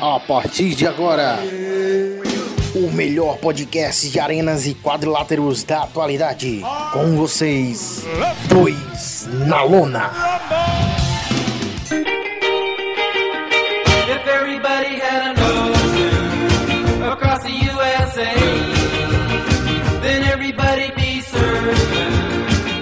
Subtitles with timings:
[0.00, 1.38] A partir de agora,
[2.74, 6.62] o melhor podcast de arenas e quadriláteros da atualidade.
[6.92, 8.04] Com vocês,
[8.48, 10.10] dois na lona.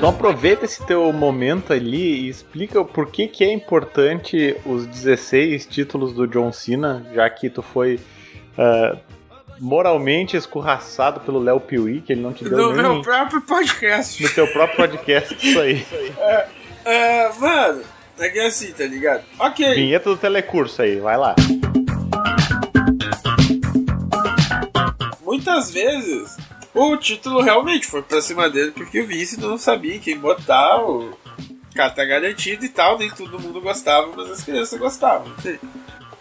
[0.02, 5.64] Então aproveita esse teu momento ali e explica por que, que é importante os 16
[5.64, 8.00] títulos do John Cena, já que tu foi
[8.58, 8.96] ah,
[9.60, 14.20] moralmente escorraçado pelo Léo Piuí, que ele não te deu No nem meu próprio podcast.
[14.20, 15.86] no teu próprio podcast, isso aí.
[16.84, 17.82] É, mano,
[18.18, 19.22] é que é assim, tá ligado?
[19.38, 19.72] Ok.
[19.72, 21.36] Vinheta do telecurso aí, vai lá.
[25.24, 26.36] Muitas vezes
[26.74, 31.16] o título realmente foi pra cima dele porque o Vince não sabia quem botar, o
[31.74, 35.32] cara tá garantido e tal, nem todo mundo gostava, mas as crianças gostavam.
[35.42, 35.58] sim.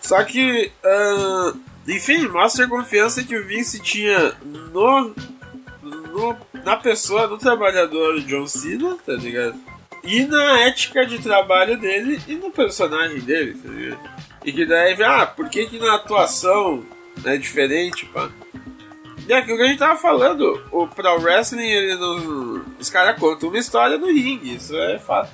[0.02, 1.54] Só que, ah,
[1.88, 5.14] enfim, mostra a confiança que o Vince tinha no,
[5.84, 9.60] no- na pessoa, no trabalhador John Cena, tá ligado?
[10.04, 14.10] E na ética de trabalho dele e no personagem dele, tá ligado?
[14.44, 16.84] E que daí, ah, por que que na atuação
[17.24, 18.30] é diferente, pá?
[19.32, 23.48] E aquilo que a gente tava falando, o Pro Wrestling, ele não, os caras contam
[23.48, 25.32] uma história no ringue, isso é fato.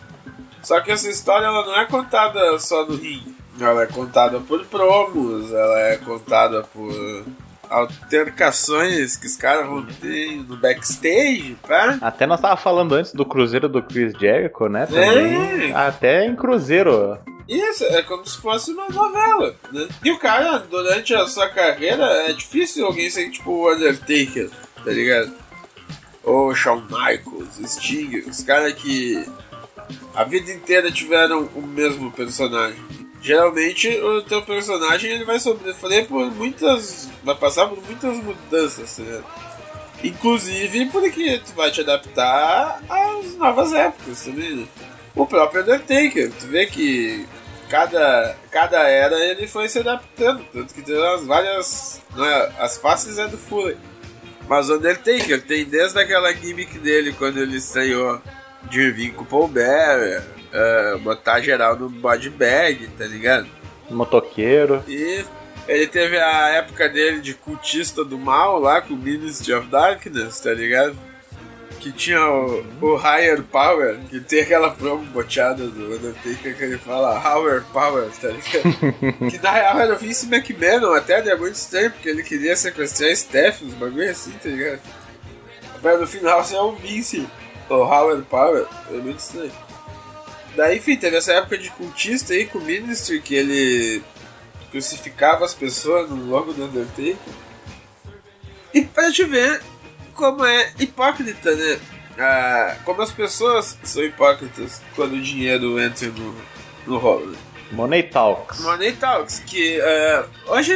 [0.62, 3.36] Só que essa história ela não é contada só no ringue.
[3.60, 7.26] Ela é contada por promos, ela é contada por
[7.68, 11.98] altercações que os caras vão ter no backstage, pá.
[12.00, 14.86] Até nós tava falando antes do Cruzeiro do Chris Jericho, né?
[14.86, 15.72] Também.
[15.72, 15.76] É.
[15.76, 17.18] Até em Cruzeiro.
[17.48, 19.88] Isso, é como se fosse uma novela, né?
[20.04, 24.50] E o cara, durante a sua carreira, é difícil alguém ser tipo o Undertaker,
[24.84, 25.34] tá ligado?
[26.24, 29.26] Ou Shawn Michaels, Sting, os caras que
[30.14, 32.84] a vida inteira tiveram o mesmo personagem.
[33.22, 37.10] Geralmente o teu personagem ele vai sofrer por muitas.
[37.24, 39.26] vai passar por muitas mudanças, ligado?
[40.04, 44.68] Inclusive porque tu vai te adaptar às novas épocas também, né?
[45.16, 47.26] O próprio Undertaker, tu vê que
[47.70, 52.02] cada, cada era ele foi se adaptando, tanto que tem as várias.
[52.18, 53.78] É, as faces é do Fuller.
[54.48, 58.22] Mas o Undertaker tem desde aquela gimmick dele quando ele estreou
[58.70, 60.24] de vir com o Paul Bearer,
[60.54, 63.48] eh, botar geral no body bag, tá ligado?
[63.90, 64.84] Motoqueiro.
[64.88, 65.24] E
[65.68, 70.40] ele teve a época dele de cultista do mal lá com o Ministry of Darkness,
[70.40, 70.98] tá ligado?
[71.80, 76.78] Que tinha o, o Higher Power, que tem aquela promo boteada do Undertaker que ele
[76.78, 79.30] fala Higher Power, tá ligado?
[79.30, 83.16] que na real era o Vince McMahon, até era muito estranho, porque ele queria sequestrar
[83.16, 84.82] Steph, uns bagulho assim, tá ligado?
[85.84, 87.28] Mas no final você é o Vince,
[87.70, 89.52] o Howard Power, é muito estranho.
[90.56, 94.04] Daí, enfim, teve essa época de cultista aí com o Ministry, que ele
[94.72, 97.16] crucificava as pessoas no logo do Undertaker.
[98.74, 99.62] E pra te ver
[100.18, 101.80] como é hipócrita, né?
[102.20, 106.36] Ah, como as pessoas são hipócritas quando o dinheiro entra no,
[106.88, 107.28] no rolo.
[107.28, 107.38] né?
[107.72, 108.60] Money Talks.
[108.62, 110.74] Money Talks, que é, hoje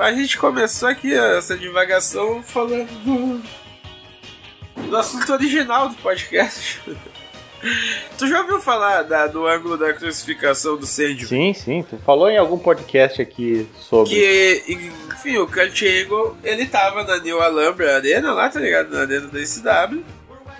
[0.00, 3.42] a gente começou aqui essa divagação falando do,
[4.88, 6.80] do assunto original do podcast.
[8.16, 11.26] tu já ouviu falar da- do ângulo da crucificação do Sandman?
[11.26, 11.82] Sim, sim.
[11.82, 14.10] Tu falou em algum podcast aqui sobre.
[14.14, 14.62] Que,
[15.18, 18.90] enfim, o Kurt Angle, ele tava na New Alhambra Arena lá, tá ligado?
[18.90, 20.04] Na arena da ICW.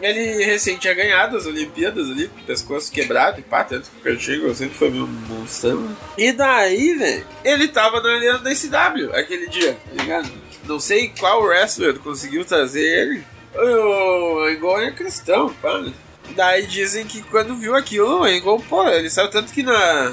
[0.00, 4.28] Ele recém tinha ganhado as Olimpíadas ali, pescoço quebrado e pá, tanto que o Kurt
[4.28, 5.96] Angle sempre foi meu monstrão.
[6.16, 10.30] E daí, velho, ele tava na arena da ICW aquele dia, tá ligado?
[10.64, 13.24] Não sei qual wrestler conseguiu trazer ele.
[13.54, 15.84] O Angle é cristão, pá.
[16.30, 20.12] Daí dizem que quando viu aquilo, o Angle, pô, ele saiu tanto que na,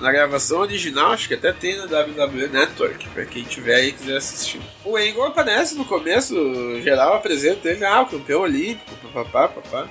[0.00, 3.92] na gravação original, acho que até tem na WWE Network, pra quem tiver aí e
[3.92, 4.60] quiser assistir.
[4.84, 6.34] O Angle aparece no começo,
[6.82, 9.88] geral apresenta ele, ah, o campeão olímpico, papapá, papá.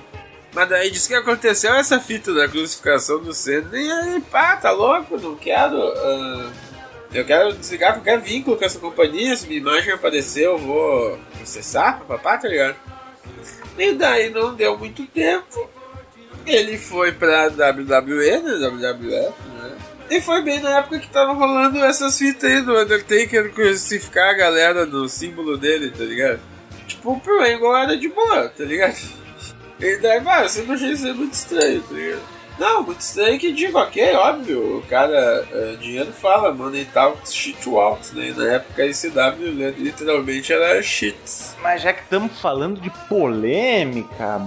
[0.54, 4.70] Mas daí diz que aconteceu essa fita da crucificação do Senna, e aí, pá, tá
[4.70, 5.76] louco, não quero.
[5.76, 6.52] ah,
[7.12, 11.98] eu quero desligar qualquer vínculo com essa companhia, se minha imagem aparecer, eu vou processar,
[12.00, 12.76] papapá, tá ligado?
[13.78, 15.68] E daí não deu muito tempo.
[16.46, 18.68] Ele foi pra WWE, né?
[18.68, 19.76] WWF, né?
[20.08, 24.34] E foi bem na época que tava rolando essas fitas aí do Undertaker crucificar a
[24.34, 26.40] galera no símbolo dele, tá ligado?
[26.86, 28.96] Tipo, pro Angle era de boa, tá ligado?
[29.80, 32.36] E daí, mano, você não achei isso muito estranho, tá ligado?
[32.58, 37.68] Não, muito estranho que digo, ok, óbvio, o cara, é, dinheiro fala, money talks, shit
[37.68, 38.28] walks, né?
[38.28, 41.54] E na época a ICW né, literalmente era shits.
[41.62, 44.40] Mas já que estamos falando de polêmica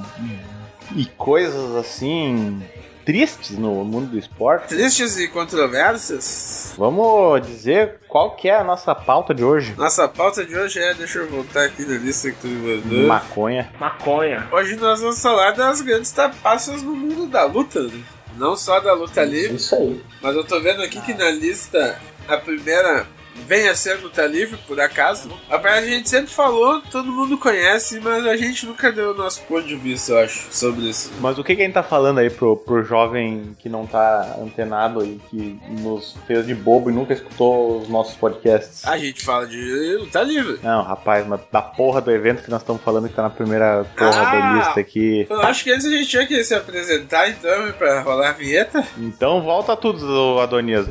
[0.95, 2.63] e coisas assim
[3.09, 4.67] tristes no mundo do esporte.
[4.67, 6.75] Tristes e controversas.
[6.77, 9.73] Vamos dizer qual que é a nossa pauta de hoje.
[9.75, 13.07] Nossa pauta de hoje é, deixa eu voltar aqui na lista que tu me mandou.
[13.07, 13.67] Maconha.
[13.79, 14.47] Maconha.
[14.51, 18.03] Hoje nós vamos falar das grandes tapaças no mundo da luta, né?
[18.37, 19.99] Não só da luta livre, Isso aí.
[20.21, 23.07] mas eu tô vendo aqui que na lista a primeira
[23.47, 25.29] vem a ser luta livre, por acaso.
[25.49, 29.67] A gente sempre falou, todo mundo conhece, mas a gente nunca deu o nosso ponto
[29.67, 31.11] de vista, eu acho, sobre isso.
[31.19, 34.35] Mas o que, que a gente tá falando aí pro, pro jovem que não tá
[34.41, 38.85] antenado e que nos fez de bobo e nunca escutou os nossos podcasts?
[38.85, 40.59] A gente fala de luta livre.
[40.63, 43.85] Não, rapaz, mas da porra do evento que nós estamos falando que tá na primeira
[43.97, 44.31] porra Ah!
[44.31, 45.25] da lista aqui.
[45.29, 48.85] Eu acho que antes a gente tinha que se apresentar, então, pra rolar a vinheta.
[48.97, 50.87] Então volta tudo, Adonias.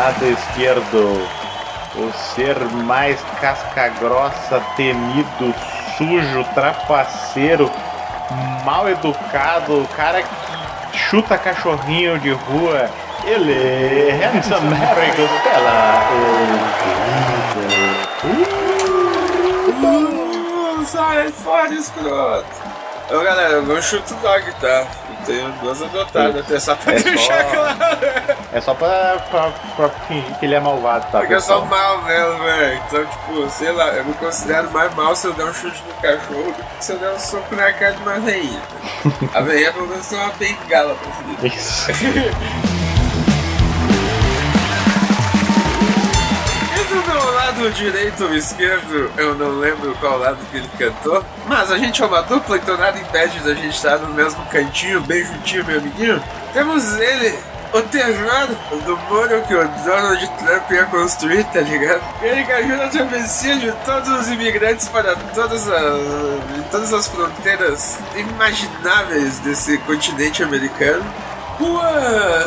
[0.00, 1.28] Lado esquerdo,
[1.94, 5.54] o ser mais casca-grossa, temido,
[5.98, 7.70] sujo, trapaceiro,
[8.64, 12.88] mal educado, o cara que chuta cachorrinho de rua.
[13.24, 16.00] Ele é Handsome Harry Costela.
[19.82, 22.59] Uh, sai fora, escroto.
[23.12, 24.86] Ô galera, eu não chuto dog, tá?
[25.20, 27.78] Eu tenho duas adotadas, até só pra É deixar só- claro.
[28.52, 31.18] É só pra, pra, pra fingir que ele é malvado, tá?
[31.18, 31.80] Porque eu sou pessoal?
[31.80, 32.80] mal mesmo, velho.
[32.86, 35.94] Então, tipo, sei lá, eu me considero mais mal se eu der um chute no
[35.94, 38.62] cachorro do que se eu der um soco na cara de uma veinha.
[39.34, 41.90] A veinha pelo menos tem uma bengala pra se Isso.
[47.40, 52.02] lado direito ou esquerdo, eu não lembro qual lado que ele cantou, mas a gente
[52.02, 55.78] é uma dupla, então nada impede da gente estar no mesmo cantinho, bem juntinho, meu
[55.78, 56.22] amiguinho.
[56.52, 57.38] Temos ele,
[57.72, 58.48] o terror
[58.84, 62.02] do muro que o Donald Trump ia construir, tá ligado?
[62.20, 67.98] Ele que ajuda a travessia de todos os imigrantes para todas as, todas as fronteiras
[68.16, 71.04] imagináveis desse continente americano.
[71.58, 72.44] Juan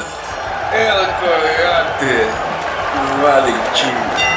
[0.72, 2.28] El Coyote
[3.22, 4.33] Valentim.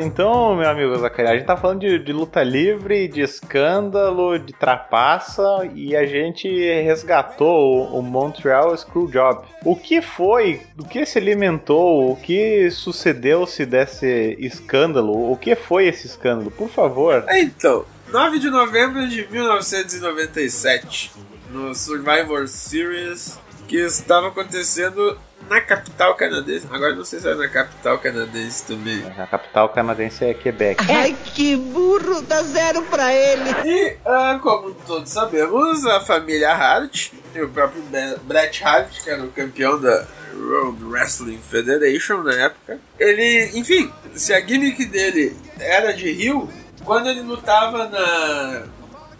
[0.00, 4.52] Então, meu amigo Zacarias, a gente tá falando de, de luta livre, de escândalo, de
[4.52, 5.42] trapaça
[5.74, 6.48] e a gente
[6.82, 9.46] resgatou o, o Montreal Screwjob.
[9.64, 15.30] O que foi, do que se alimentou, o que sucedeu-se desse escândalo?
[15.30, 16.50] O que foi esse escândalo?
[16.50, 17.24] Por favor.
[17.30, 21.12] Então, 9 de novembro de 1997,
[21.50, 25.18] no Survivor Series, que estava acontecendo
[25.48, 26.66] na capital canadense.
[26.70, 29.04] Agora não sei se é na capital canadense também.
[29.18, 30.84] A capital canadense é Quebec.
[30.90, 33.50] Ai, que burro, dá zero pra ele.
[33.64, 37.82] E, ah, como todos sabemos, a família Hart e o próprio
[38.22, 44.32] Bret Hart, que era o campeão da World Wrestling Federation na época, ele, enfim, se
[44.32, 46.48] a gimmick dele era de Rio,
[46.84, 48.62] quando ele lutava na,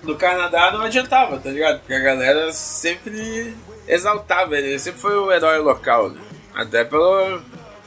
[0.02, 1.80] no Canadá não adiantava, tá ligado?
[1.80, 3.56] Porque a galera sempre
[3.88, 6.20] exaltava ele, ele sempre foi o herói local, né?
[6.54, 7.40] Até pelo.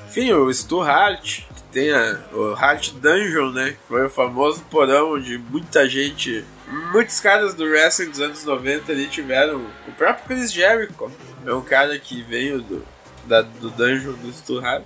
[0.08, 3.72] Enfim, o Stu Hart, que tem a, o Hart Dungeon, né?
[3.72, 6.44] Que foi o famoso porão onde muita gente.
[6.92, 9.66] Muitos caras do wrestling dos anos 90 ali tiveram.
[9.88, 11.12] O próprio Chris Jericho
[11.46, 12.86] é um cara que veio do,
[13.26, 14.84] da, do dungeon do Stu Hart.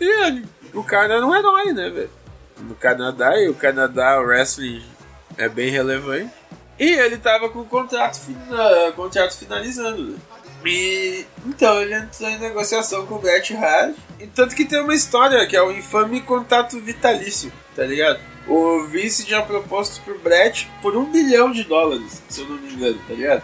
[0.00, 0.42] E
[0.72, 2.10] o cara era um herói, né, velho?
[2.58, 4.82] No Canadá, e o Canadá, o wrestling
[5.36, 6.30] é bem relevante.
[6.78, 10.18] E ele tava com o contrato, fina, contrato finalizando, né?
[10.64, 13.94] E então ele entrou em negociação com o Bret Hart.
[14.20, 18.20] E tanto que tem uma história que é o infame contato vitalício, tá ligado?
[18.46, 22.72] O Vince tinha proposto pro Bret por um bilhão de dólares, se eu não me
[22.72, 23.42] engano, tá ligado?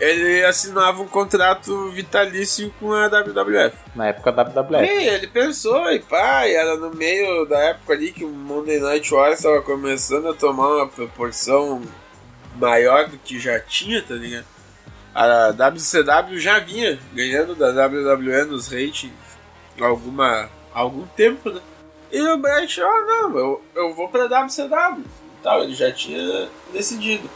[0.00, 3.76] Ele assinava um contrato vitalício com a WWF.
[3.94, 4.84] Na época da WWF.
[4.84, 8.80] E ele pensou, e pá, e era no meio da época ali que o Monday
[8.80, 11.82] Night Wars estava começando a tomar uma proporção
[12.56, 14.46] maior do que já tinha, tá ligado?
[15.14, 19.12] A WCW já vinha ganhando da WWE nos ratings
[19.80, 21.60] alguma, algum tempo, né?
[22.10, 25.04] E o Brett, ó, não, eu, eu vou pra WCW.
[25.42, 27.28] Tal, ele já tinha decidido.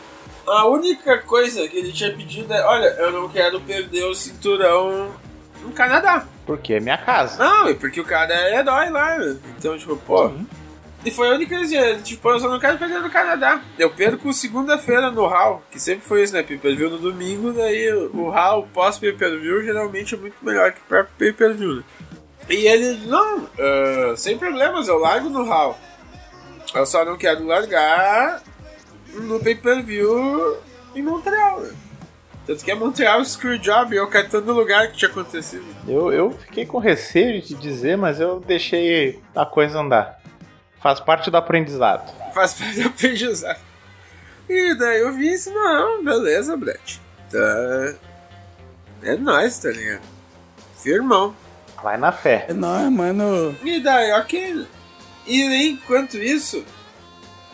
[0.47, 5.11] A única coisa que ele tinha pedido é, olha, eu não quero perder o cinturão
[5.63, 6.27] no Canadá.
[6.47, 7.43] Porque é minha casa.
[7.43, 9.19] Não, e porque o cara é herói lá.
[9.19, 9.37] né?
[9.59, 10.31] Então, tipo, pô.
[11.07, 13.63] E foi a única coisa, tipo, eu só não quero perder no Canadá.
[13.79, 16.43] Eu perco segunda-feira no HAL, que sempre foi isso, né?
[16.43, 21.77] Pay-per-view no domingo, daí o HAL pós-pay-per-view geralmente é muito melhor que o próprio pay-per-view,
[21.77, 21.85] né?
[22.51, 25.79] E ele, não, ah, sem problemas, eu largo no HAL.
[26.75, 28.43] Eu só não quero largar
[29.15, 30.57] no pay-per-view
[30.93, 31.73] em Montreal, né?
[32.49, 35.65] Tanto que é Montreal Screwjob, eu catando o lugar que tinha acontecido.
[35.87, 40.26] Eu, eu fiquei com receio de dizer, mas eu deixei a coisa andar.
[40.81, 42.13] Faz parte do aprendizado.
[42.33, 43.61] Faz parte do aprendizado.
[44.49, 47.01] E daí eu vi isso, não, beleza, Brett.
[47.31, 47.95] Tá.
[49.03, 50.03] É nóis, tá ligado?
[50.83, 51.35] Firmão.
[51.83, 52.47] Vai na fé.
[52.49, 53.57] É nóis, mano.
[53.65, 54.67] E daí, ok.
[55.27, 56.65] E enquanto isso,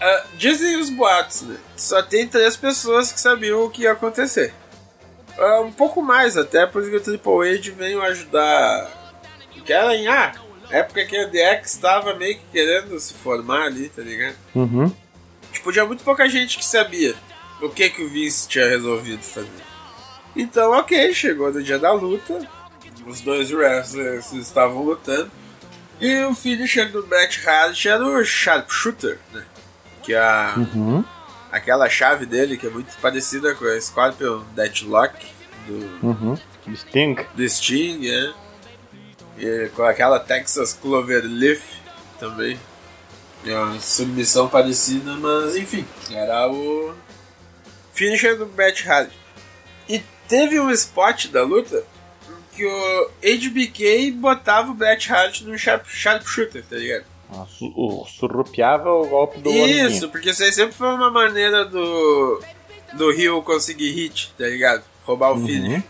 [0.00, 1.57] ah, dizem os boatos, né?
[1.76, 4.52] Só tem três pessoas que sabiam o que ia acontecer.
[5.38, 8.91] Ah, um pouco mais até, por isso que o Triple H veio ajudar.
[9.64, 10.33] Que era em ah,
[10.73, 14.37] época que a DX estava meio que querendo se formar ali, tá ligado?
[14.55, 14.93] Uhum.
[15.52, 17.14] Tipo, tinha muito pouca gente que sabia
[17.61, 19.49] o que que o Vince tinha resolvido fazer.
[20.35, 22.49] Então, ok, chegou no dia da luta,
[23.07, 25.31] os dois wrestlers estavam lutando,
[26.00, 29.45] e o finisher do Bret Hart era o Sharpshooter, né?
[30.02, 31.05] Que é a, Uhum.
[31.52, 35.14] aquela chave dele, que é muito parecida com a Scorpion Deathlock
[35.69, 36.38] do, Uhum.
[36.75, 37.17] Sting.
[37.35, 38.33] do Sting, é.
[39.39, 41.62] E com aquela Texas Cloverleaf
[42.19, 42.59] também.
[43.45, 46.95] É uma submissão parecida, mas enfim, era o
[47.93, 49.11] finisher do Bret Hart.
[49.89, 51.83] E teve um spot da luta
[52.55, 57.05] que o HBK botava o Bret Hart no sharp, sharpshooter, tá ligado?
[57.35, 61.65] Ah, su- o- Surrupiava o golpe do Isso, porque isso aí sempre foi uma maneira
[61.65, 62.41] do
[62.93, 64.85] do Rio conseguir hit, tá ligado?
[65.05, 65.47] Roubar o Uhum.
[65.47, 65.83] finish.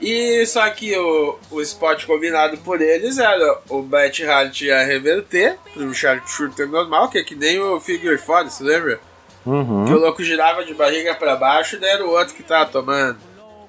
[0.00, 5.56] E só que o, o spot combinado por eles era o Bret Hart ia reverter
[5.74, 8.96] pro sharpshooter normal, que é que nem o Figure 4, você lembra?
[9.44, 9.94] Que o Uhum.
[9.98, 13.18] louco girava de barriga pra baixo e daí era o outro que tava tomando.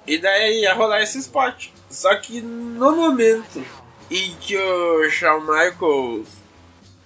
[0.07, 1.67] E daí ia rolar esse spot.
[1.89, 3.63] Só que no momento
[4.09, 6.27] em que o Shawn Michaels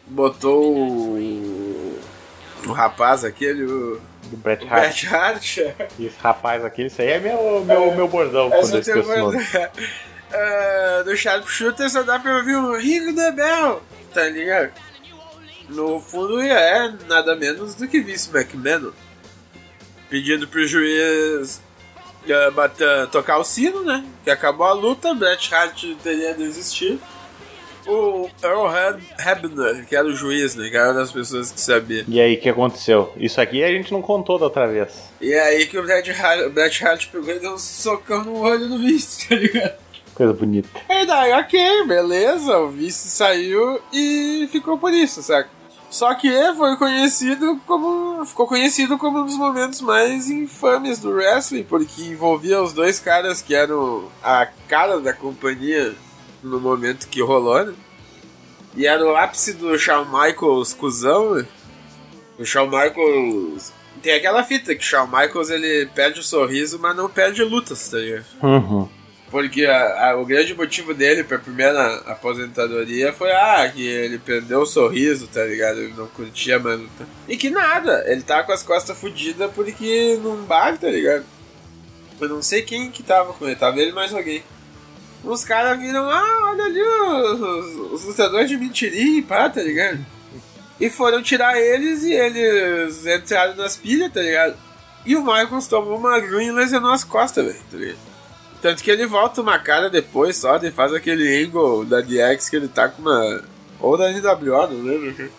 [0.07, 1.99] botou o,
[2.67, 4.01] o rapaz aquele, o,
[4.35, 5.05] Do Bret o Hart.
[5.05, 5.57] Bret Hart,
[5.99, 9.37] Esse rapaz aqui, isso aí é meu, meu, meu bordão quando eu esqueço o nome.
[10.33, 13.81] ah, do Sharpshooter só dá pra ouvir um Ring the Bell,
[14.13, 14.73] tá ligado?
[15.69, 18.91] No fundo é nada menos do que Vince McMahon
[20.09, 21.61] pedindo pro juiz
[22.29, 24.05] ah, bater- tocar o sino, né?
[24.23, 26.99] Que acabou a luta, Bret Hart teria desistido.
[27.87, 30.69] O Earl Heb- Hebner, que era o juiz, né?
[30.69, 32.03] Que era uma das pessoas que sabia.
[32.07, 33.13] E aí, o que aconteceu?
[33.17, 35.09] Isso aqui a gente não contou da outra vez.
[35.21, 38.39] E é aí que o Bret Hart, Bret Hart pegou e deu um socão no
[38.39, 39.73] olho do Vince, tá ligado?
[40.15, 40.69] Coisa bonita.
[40.89, 45.49] E daí, ok, beleza, o vice saiu e ficou por isso, saca?
[45.89, 48.25] Só que foi conhecido como.
[48.25, 53.41] ficou conhecido como um dos momentos mais infames do wrestling, porque envolvia os dois caras
[53.41, 55.93] que eram a cara da companhia
[56.45, 57.73] no momento que rolou, né?
[58.75, 61.45] E era o ápice do Shawn Michaels cuzão, né?
[62.37, 63.71] O Shawn Michaels.
[64.03, 67.89] Tem aquela fita que o Shawn Michaels ele perde o sorriso, mas não perde lutas,
[67.89, 68.25] tá ligado?
[68.43, 68.89] Uhum.
[69.31, 74.61] Porque a- a- o grande motivo dele pra primeira aposentadoria foi ah, que ele perdeu
[74.61, 75.79] o sorriso, tá ligado?
[75.79, 77.07] Ele não curtia mais luta.
[77.27, 81.25] E que nada, ele tá com as costas fodidas porque num bar, tá ligado?
[82.21, 84.43] Eu não sei quem que tava com ele, tava ele mais alguém.
[85.23, 87.41] Os caras viram, ah, olha ali os,
[87.93, 90.05] os- lutadores de mentirinha, pá, tá ligado?
[90.79, 94.55] E foram tirar eles e eles entraram nas pilhas, tá ligado?
[95.05, 97.97] E o Michaels tomou uma grunha e lesionou as costas, velho, tá ligado?
[98.61, 102.55] Tanto que ele volta uma cara depois só, ele faz aquele angle da DX que
[102.55, 103.43] ele tá com uma.
[103.79, 105.31] Ou da NWO, não lembro.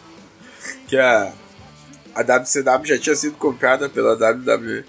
[0.89, 1.33] Que a.
[2.15, 4.85] A WCW já tinha sido comprada pela WWE.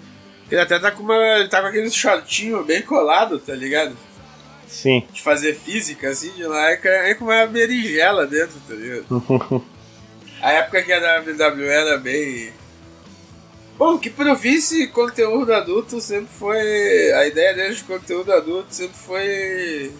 [0.50, 1.14] Ele até tá com uma.
[1.16, 3.96] Ele tá com aquele shortinho bem colado, tá ligado?
[4.68, 5.04] Sim.
[5.12, 9.64] De fazer física, assim, de lá, é com uma berinjela dentro, tá ligado?
[10.40, 12.52] A época que a WWE era bem.
[13.76, 17.12] Bom, que pro vice conteúdo adulto sempre foi.
[17.12, 19.92] A ideia deles de conteúdo adulto sempre foi.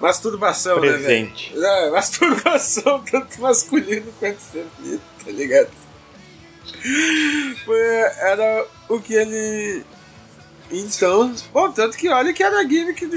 [0.00, 1.54] Masturbação, Presente.
[1.54, 1.66] né, velho?
[1.66, 5.70] É, masturbação, tanto masculino quanto feminino, tá ligado?
[7.64, 7.80] Foi,
[8.20, 9.84] era o que ele.
[10.72, 13.16] Então, bom, tanto que olha que era a gimmick do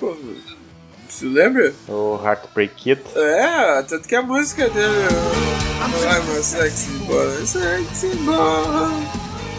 [0.00, 0.36] mano.
[1.06, 1.74] Você lembra?
[1.86, 3.02] O Heartbreak Kid.
[3.14, 4.88] É, tanto que a música dele.
[5.84, 8.90] I'm a sexy boy, sexy boy.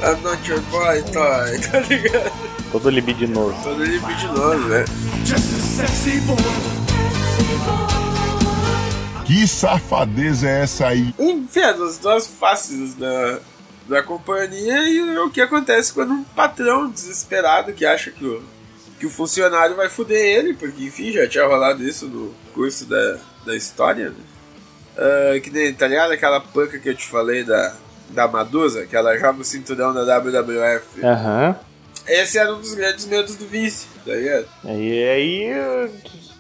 [0.02, 2.32] I'm not your boy toy, tá ligado?
[2.72, 3.56] Todo libidinoso.
[3.64, 4.84] Todo libidinoso, né?
[9.26, 11.14] Que safadeza é essa aí?
[11.20, 13.40] Enfim, as duas faces da,
[13.88, 18.44] da companhia e o que acontece quando um patrão desesperado que acha que o,
[19.00, 23.18] que o funcionário vai fuder ele, porque enfim, já tinha rolado isso no curso da,
[23.46, 24.16] da história, né?
[24.98, 27.76] Ah, que nem, tá ligado aquela panca que eu te falei da,
[28.10, 31.04] da Madusa, que ela joga o cinturão da WWF?
[31.04, 31.56] Aham.
[32.08, 34.48] Esse era um dos grandes medos do Vince, tá ligado?
[34.64, 35.90] E aí,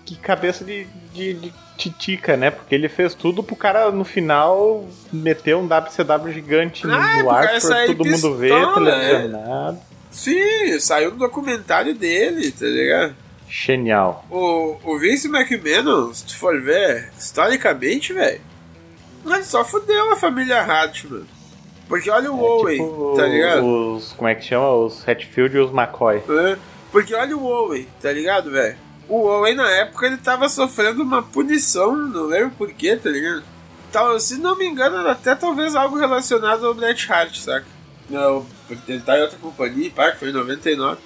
[0.05, 2.51] que, cabeça de, de, de titica, né?
[2.51, 7.29] Porque ele fez tudo pro cara no final meter um WCW gigante Ah, pro no
[7.31, 9.79] ar pra todo mundo ver, pistola, televisionado.
[10.11, 13.15] Sim, saiu no documentário dele, tá ligado?
[13.49, 14.25] Genial.
[14.29, 18.39] O, o Vince McMahon, se tu for ver, historicamente, velho,
[19.25, 21.27] ele só fudeu a família Hart, mano.
[21.87, 23.65] Porque olha o Owen, Tipo, tá ligado?
[23.95, 24.71] Os, como é que chama?
[24.71, 26.17] Os Hatfield e os McCoy.
[26.17, 26.57] É,
[26.91, 28.75] Porque olha o Owen, tá ligado, velho?
[29.07, 33.43] O Owen, na época, ele tava sofrendo uma punição, não lembro porquê, tá ligado?
[33.91, 37.65] Tal, se não me engano, era até talvez algo relacionado ao Bret Hart, saca?
[38.09, 40.99] Não, porque ele tá em outra companhia, pá, que foi em 99.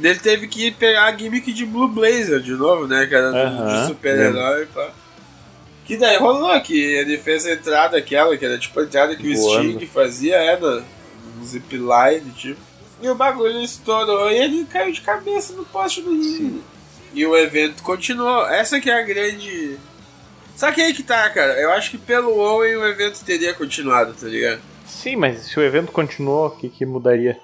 [0.00, 3.06] Ele teve que pegar a gimmick de Blue Blazer de novo, né?
[3.06, 4.90] Que era de- Aham, de super-herói, pá.
[5.84, 9.32] Que daí rolou que ele fez a entrada aquela, que era tipo a entrada que
[9.32, 9.70] o Voando.
[9.72, 10.84] Sting fazia, era
[11.40, 12.60] um zipline, tipo.
[13.00, 16.62] E o bagulho estourou e ele caiu de cabeça no poste do ringue.
[17.12, 18.46] E o evento continuou.
[18.48, 19.76] Essa que é a grande.
[20.56, 21.60] Só que aí que tá, cara.
[21.60, 24.60] Eu acho que pelo Owen o evento teria continuado, tá ligado?
[24.86, 27.38] Sim, mas se o evento continuou, o que, que mudaria?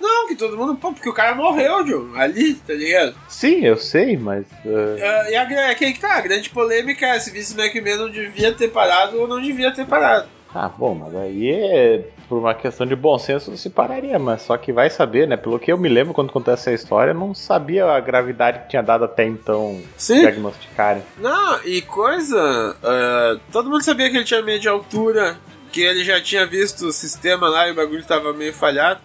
[0.00, 0.74] Não, que todo mundo.
[0.76, 2.14] Pô, porque o cara morreu, John.
[2.16, 3.14] Ali, tá ligado?
[3.28, 4.46] Sim, eu sei, mas.
[4.64, 8.10] uh, e a, que aí que tá, a grande polêmica é se Vince McMahon não
[8.10, 10.28] devia ter parado ou não devia ter parado.
[10.54, 14.56] Ah, bom, mas aí é por uma questão de bom senso se pararia, mas só
[14.56, 15.36] que vai saber, né?
[15.36, 18.82] Pelo que eu me lembro quando contei essa história, não sabia a gravidade que tinha
[18.84, 20.20] dado até então Sim.
[20.20, 21.02] diagnosticarem.
[21.18, 22.76] Não, e coisa.
[22.84, 25.36] ah, todo mundo sabia que ele tinha meio de altura,
[25.72, 29.00] que ele já tinha visto o sistema lá e o bagulho tava meio falhado.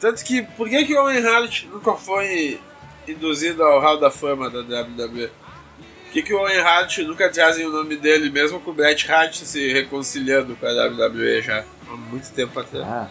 [0.00, 2.58] Tanto que, por que, que o Owen Hart nunca foi
[3.06, 5.28] induzido ao Hall da Fama da WWE?
[5.28, 9.10] Por que, que o Owen Hart nunca trazem o nome dele, mesmo com o Bret
[9.12, 11.62] Hart se reconciliando com a WWE já
[11.94, 12.84] há muito tempo atrás?
[12.86, 13.08] Ah,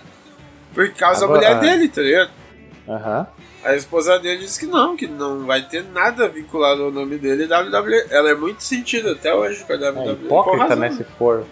[0.74, 2.32] Por causa Agora- da mulher dele, tá ligado?
[2.88, 3.28] aham.
[3.64, 7.46] A esposa dele disse que não, que não vai ter nada vinculado ao nome dele
[7.46, 8.08] WWE.
[8.10, 10.16] Ela é muito sentida até hoje com a É WWE.
[10.16, 10.92] com hipócrita, né?
[10.92, 11.46] Se for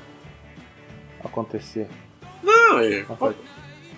[1.24, 1.88] acontecer.
[2.44, 3.06] Não, é.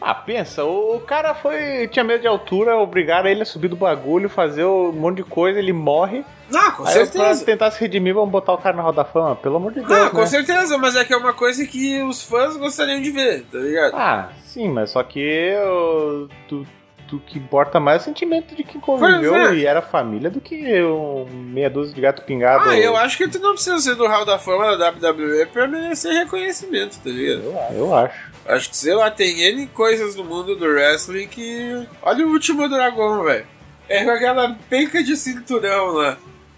[0.06, 1.88] Ah, pensa, o cara foi.
[1.88, 5.58] tinha medo de altura, obrigaram ele a subir do bagulho, fazer um monte de coisa,
[5.58, 6.26] ele morre.
[6.52, 7.46] Não, com Aí pra certeza.
[7.46, 9.90] tentar se redimir, vamos botar o cara na roda da fama, pelo amor de Deus.
[9.90, 10.28] Não, com né?
[10.28, 13.96] certeza, mas é que é uma coisa que os fãs gostariam de ver, tá ligado?
[13.96, 16.68] Ah, sim, mas só que o tu,
[17.14, 19.56] tu que importa mais é o sentimento de quem conviveu é.
[19.56, 22.70] e era família do que um meia dúzia de gato pingado.
[22.70, 25.68] Ah, eu acho que tu não precisa ser do Hall da Fama da WWE pra
[25.68, 27.44] merecer reconhecimento, tá ligado?
[27.44, 28.34] Eu, eu acho.
[28.46, 31.88] Acho que, sei lá, tem N coisas no mundo do wrestling que.
[32.02, 33.46] Olha o último dragão, velho.
[33.88, 36.18] É com aquela penca de cinturão lá.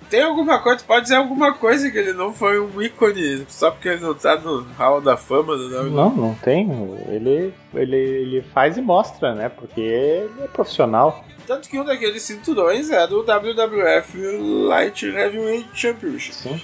[0.09, 3.89] Tem alguma coisa, pode dizer alguma coisa que ele não foi um ícone só porque
[3.89, 5.89] ele não tá no Hall da Fama da WWE?
[5.89, 6.69] Não, não tem.
[7.09, 9.49] Ele, ele, ele faz e mostra, né?
[9.49, 11.25] Porque ele é profissional.
[11.47, 14.17] Tanto que um daqueles cinturões é do WWF
[14.67, 16.35] Light Heavyweight Championship.
[16.35, 16.61] Sim,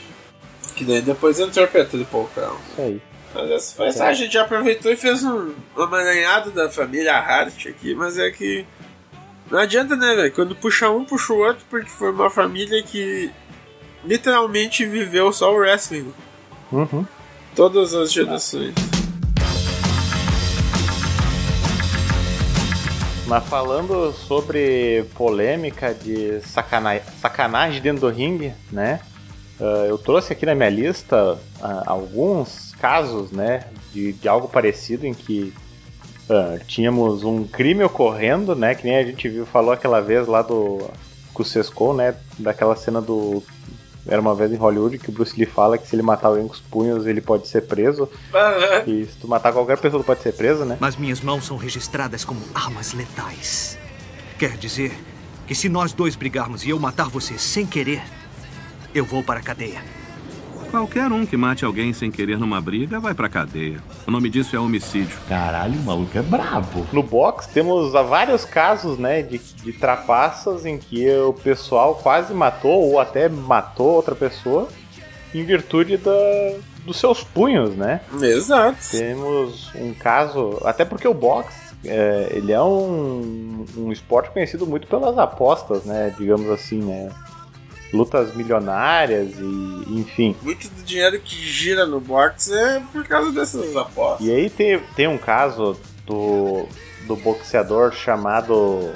[0.75, 2.57] Que daí depois entrou pra Triple Crown.
[2.71, 3.01] isso aí.
[3.33, 4.05] Mas essa foi essa.
[4.05, 8.65] A gente aproveitou e fez um, um amaranhado da família Hart aqui, mas é que.
[9.51, 10.31] Não adianta, né, velho?
[10.31, 13.29] Quando puxa um, puxa o outro, porque foi uma família que
[14.01, 16.13] literalmente viveu só o wrestling.
[16.71, 17.05] Uhum.
[17.53, 18.73] Todas as gerações.
[23.27, 29.01] Mas falando sobre polêmica de sacana sacanagem dentro do ringue, né?
[29.59, 33.65] ah, eu trouxe aqui na minha lista ah, alguns casos, né?
[33.91, 35.53] De, de algo parecido em que
[36.29, 38.75] ah, tínhamos um crime ocorrendo, né?
[38.75, 40.89] Que nem a gente viu, falou aquela vez lá do
[41.33, 42.15] com o Sescon, né?
[42.37, 43.43] Daquela cena do
[44.07, 46.47] era uma vez em Hollywood que o Bruce Lee fala que se ele matar alguém
[46.47, 48.09] com os punhos ele pode ser preso.
[48.87, 50.77] E se tu matar qualquer pessoa tu pode ser preso, né?
[50.79, 53.77] Mas minhas mãos são registradas como armas letais.
[54.39, 54.91] Quer dizer
[55.45, 58.01] que se nós dois brigarmos e eu matar você sem querer,
[58.93, 60.00] eu vou para a cadeia.
[60.71, 63.77] Qualquer um que mate alguém sem querer numa briga vai pra cadeia.
[64.07, 65.19] O nome disso é homicídio.
[65.27, 66.87] Caralho, o maluco é brabo.
[66.93, 72.33] No box temos há vários casos, né, de, de trapaças em que o pessoal quase
[72.33, 74.69] matou ou até matou outra pessoa
[75.35, 76.11] em virtude da,
[76.85, 77.99] dos seus punhos, né?
[78.21, 78.77] Exato.
[78.91, 81.53] Temos um caso, até porque o box
[81.83, 86.13] é, ele é um, um esporte conhecido muito pelas apostas, né?
[86.17, 87.09] Digamos assim, né?
[87.93, 90.35] Lutas milionárias e enfim.
[90.41, 94.25] Muito do dinheiro que gira no box é por causa dessas apostas.
[94.25, 96.65] E aí tem, tem um caso do,
[97.05, 98.93] do boxeador chamado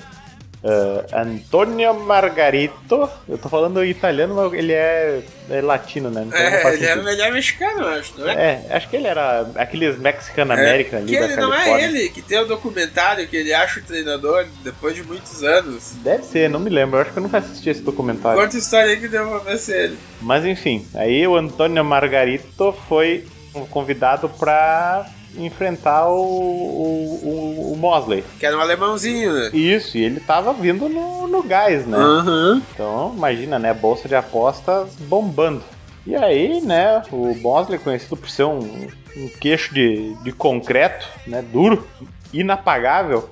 [0.65, 3.09] uh, Antonio Margarito.
[3.29, 6.25] Eu tô falando italiano, mas ele é, é latino, né?
[6.27, 8.33] Então não É, ele é, ele é mexicano, eu acho, não é?
[8.33, 11.85] É, acho que ele era aqueles Mexican American ali que ele não Califórnia.
[11.85, 15.93] é ele, que tem o documentário que ele acha o treinador depois de muitos anos.
[16.03, 16.97] Deve ser, não me lembro.
[16.97, 18.41] Eu acho que eu nunca assisti esse documentário.
[18.41, 19.97] Conta a história aí que deu pra ver se é ele.
[20.21, 23.25] Mas enfim, aí o Antônio Margarito foi
[23.69, 25.05] convidado pra
[25.37, 28.23] enfrentar o, o, o- o Mosley.
[28.39, 29.49] Que era um alemãozinho, né?
[29.53, 31.97] Isso, e ele tava vindo no, no gás, né?
[31.97, 32.61] Aham.
[32.73, 33.73] Então, imagina, né?
[33.73, 35.63] Bolsa de apostas bombando.
[36.07, 38.59] E aí, né, o Mosley, conhecido por ser um,
[39.17, 41.87] um queixo de, de concreto, né, duro,
[42.31, 43.29] inapagável,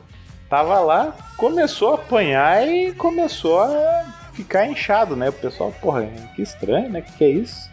[0.50, 5.30] tava lá, começou a apanhar e começou a ficar inchado, né?
[5.30, 7.02] O pessoal, porra, que estranho, né?
[7.02, 7.70] Que que é isso?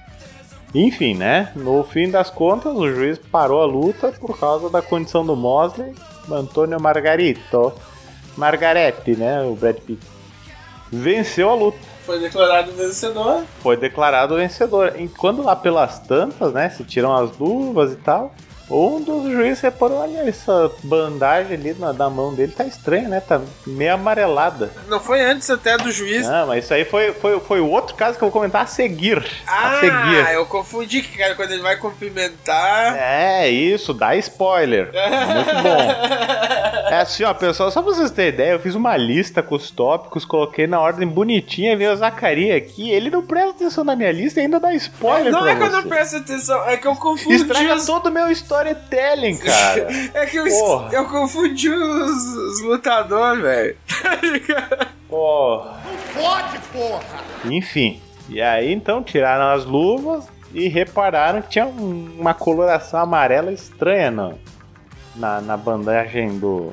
[0.74, 1.50] Enfim, né?
[1.56, 5.92] No fim das contas, o juiz parou a luta por causa da condição do Mosley,
[6.30, 7.72] Antônio Margarito.
[8.36, 9.42] Margarete, né?
[9.42, 10.00] O Brad Pitt.
[10.92, 13.44] Venceu a luta Foi declarado vencedor.
[13.62, 14.94] foi declarado vencedor.
[14.98, 18.32] E quando lá pelas tantas, né, se tiram as luvas e tal,
[18.70, 23.20] um dos juízes reparou, olha, essa bandagem ali na, na mão dele tá estranha, né?
[23.20, 24.70] Tá meio amarelada.
[24.88, 26.26] Não foi antes até do juiz.
[26.28, 28.66] Ah, mas isso aí foi, foi, foi o outro caso que eu vou comentar a
[28.66, 29.18] seguir.
[29.46, 30.34] a Ah, seguir.
[30.34, 32.96] eu confundi que cara, quando ele vai cumprimentar.
[32.96, 34.90] É, isso, dá spoiler.
[34.94, 36.90] Muito bom.
[36.90, 39.70] É assim, ó, pessoal, só pra vocês terem ideia, eu fiz uma lista com os
[39.70, 44.10] tópicos, coloquei na ordem bonitinha, veio o Zacarias aqui, ele não presta atenção na minha
[44.12, 46.86] lista e ainda dá spoiler Não pra é que eu não presto atenção, é que
[46.86, 47.86] eu confundi Estraga os...
[47.86, 48.28] todo o meu
[48.64, 49.88] storytelling, cara.
[50.14, 50.88] É que eu, Porra.
[50.92, 53.76] eu confundi os, os lutadores, velho.
[54.02, 54.86] Tá ligado?
[55.08, 55.62] Pô.
[56.12, 57.04] Fode, porra!
[57.44, 58.00] Enfim.
[58.28, 64.10] E aí então tiraram as luvas e repararam que tinha um- uma coloração amarela estranha
[64.10, 64.38] no,
[65.16, 66.70] na, na bandagem do,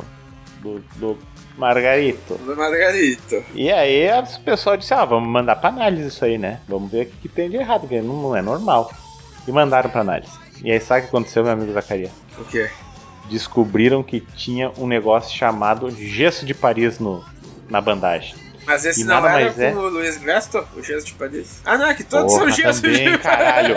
[0.61, 1.17] do, do
[1.57, 2.35] Margarito.
[2.35, 3.43] Do Margarito.
[3.55, 6.59] E aí o pessoal disse, ah, vamos mandar pra análise isso aí, né?
[6.67, 8.91] Vamos ver o que, que tem de errado, porque não, não é normal.
[9.47, 10.31] E mandaram pra análise.
[10.63, 12.11] E aí sabe o que aconteceu, meu amigo Zacarias?
[12.37, 12.69] O quê?
[13.29, 17.23] Descobriram que tinha um negócio chamado gesso de Paris no,
[17.69, 18.35] na bandagem.
[18.65, 19.73] Mas esse E não era mais com é.
[19.73, 21.61] o Luiz Gresto, o gesso de Paris?
[21.63, 23.75] Ah, não, é que todos Porra, são gessos também, de caralho.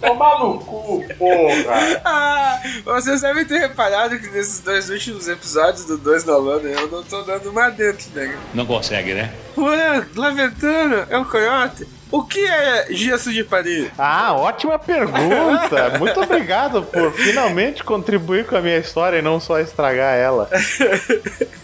[0.00, 2.02] Toma no cu, porra!
[2.04, 6.88] Ah, vocês devem ter reparado que nesses dois últimos episódios do Dois na Lona eu
[6.88, 8.36] não tô dando uma dentro, né?
[8.54, 9.32] Não consegue, né?
[9.56, 11.86] Ué, Laventano é um coiote?
[12.10, 13.90] O que é gesso de Paris?
[13.98, 15.98] Ah, ótima pergunta!
[15.98, 20.48] Muito obrigado por finalmente contribuir com a minha história e não só estragar ela.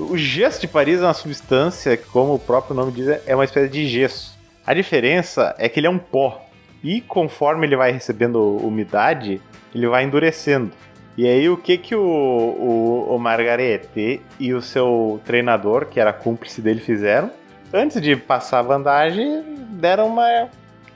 [0.00, 3.44] O gesso de Paris é uma substância que, como o próprio nome diz, é uma
[3.44, 4.36] espécie de gesso.
[4.66, 6.44] A diferença é que ele é um pó.
[6.82, 9.40] E conforme ele vai recebendo umidade,
[9.72, 10.72] ele vai endurecendo.
[11.16, 16.12] E aí o que que o, o, o Margarete e o seu treinador, que era
[16.12, 17.30] cúmplice dele, fizeram?
[17.72, 19.44] Antes de passar a bandagem,
[19.82, 20.48] deram uma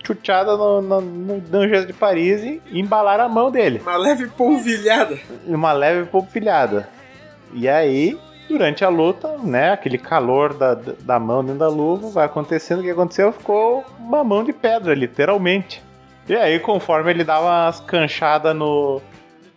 [0.05, 3.81] chuteada no, no, no, de Paris e embalaram a mão dele.
[3.83, 5.19] Uma leve polvilhada.
[5.45, 6.89] Uma leve polvilhada.
[7.53, 8.17] E aí,
[8.49, 12.83] durante a luta, né, aquele calor da, da mão dentro da luva, vai acontecendo, o
[12.85, 13.33] que aconteceu?
[13.33, 15.83] Ficou uma mão de pedra, literalmente.
[16.29, 19.03] E aí, conforme ele dava umas canchadas no,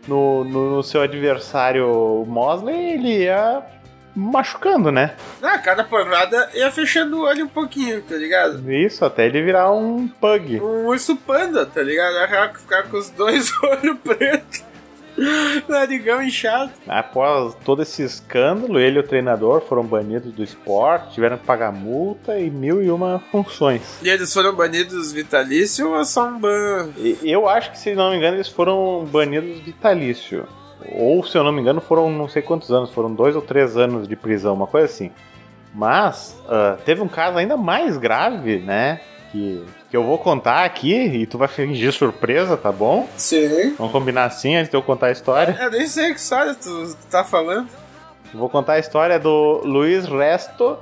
[0.07, 3.63] no, no, no seu adversário Mosley, ele ia
[4.15, 5.15] machucando, né?
[5.41, 8.71] Na cada porrada ia fechando o olho um pouquinho, tá ligado?
[8.71, 10.59] Isso, até ele virar um pug.
[10.59, 12.13] Um urso panda, tá ligado?
[12.15, 14.69] Ia ficar com os dois olhos pretos.
[15.67, 16.71] Narigão inchado.
[16.87, 21.71] Após todo esse escândalo, ele e o treinador foram banidos do esporte, tiveram que pagar
[21.73, 23.99] multa e mil e uma funções.
[24.01, 26.89] E eles foram banidos vitalício ou só um ban?
[27.21, 30.47] Eu acho que, se não me engano, eles foram banidos vitalício.
[30.93, 33.75] Ou, se eu não me engano, foram não sei quantos anos, foram dois ou três
[33.75, 35.11] anos de prisão, uma coisa assim.
[35.73, 39.01] Mas ah, teve um caso ainda mais grave, né?
[39.31, 43.07] Que, que eu vou contar aqui e tu vai fingir surpresa, tá bom?
[43.15, 43.75] Sim.
[43.77, 45.55] Vamos combinar assim antes de eu contar a história.
[45.59, 47.67] Eu nem sei que história tu tá falando.
[48.33, 50.77] Vou contar a história do Luiz Resto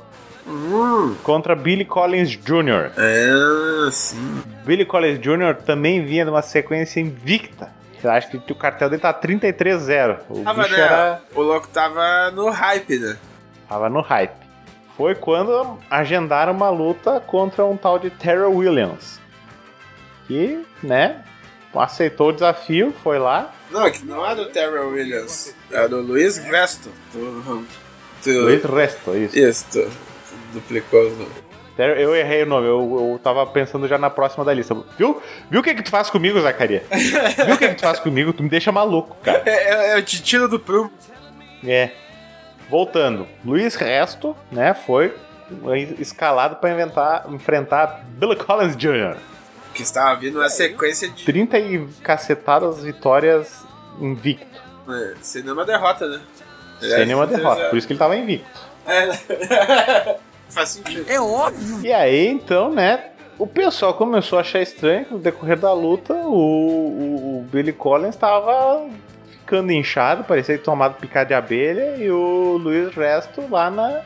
[1.24, 2.92] contra Billy Collins Jr.
[2.98, 4.42] É, sim.
[4.66, 5.56] Billy Collins Jr.
[5.66, 7.70] também vinha numa sequência invicta.
[8.04, 10.20] Eu acho que o cartel dele tá 33-0.
[10.30, 10.82] O Tava, bicho né?
[10.82, 13.18] era, O louco tava no hype, né?
[13.68, 14.36] tava no hype.
[14.96, 19.20] Foi quando agendaram uma luta contra um tal de Terrell Williams.
[20.28, 21.24] Que, né,
[21.76, 23.54] aceitou o desafio, foi lá.
[23.70, 25.54] Não, é que não era o Terrell Williams.
[25.72, 26.90] Era o Luiz Resto.
[27.12, 27.66] Tu,
[28.24, 29.38] tu, Luiz Resto, isso.
[29.38, 31.47] Isso, tu, tu duplicou os nomes.
[31.78, 34.76] Eu errei o nome, eu, eu tava pensando já na próxima da lista.
[34.98, 35.22] Viu?
[35.50, 36.84] Viu o que que tu faz comigo, Zacaria?
[37.46, 38.34] Viu o que que tu faz comigo?
[38.34, 39.44] Tu me deixa maluco, cara.
[39.46, 40.92] É, é, é o Titino do Prumo.
[41.66, 41.92] É.
[42.70, 45.14] Voltando, Luiz Resto, né, foi
[46.00, 49.16] escalado para inventar, enfrentar Billy Collins Jr.
[49.74, 51.24] Que estava vindo uma sequência de.
[51.24, 53.64] 30 e cacetadas vitórias
[54.02, 54.62] invicto.
[54.90, 56.22] É, sem nenhuma derrota, né?
[56.80, 58.60] Sem nenhuma derrota, por isso que ele tava invicto.
[58.86, 60.18] É.
[60.50, 61.06] Faz sentido.
[61.10, 61.80] É óbvio.
[61.84, 63.06] E aí, então, né,
[63.38, 67.74] o pessoal começou a achar estranho que no decorrer da luta o, o- o Billy
[67.74, 68.88] Collins estava
[69.32, 74.02] ficando inchado, parecia que tomado picada de abelha, e o Luiz Resto lá na.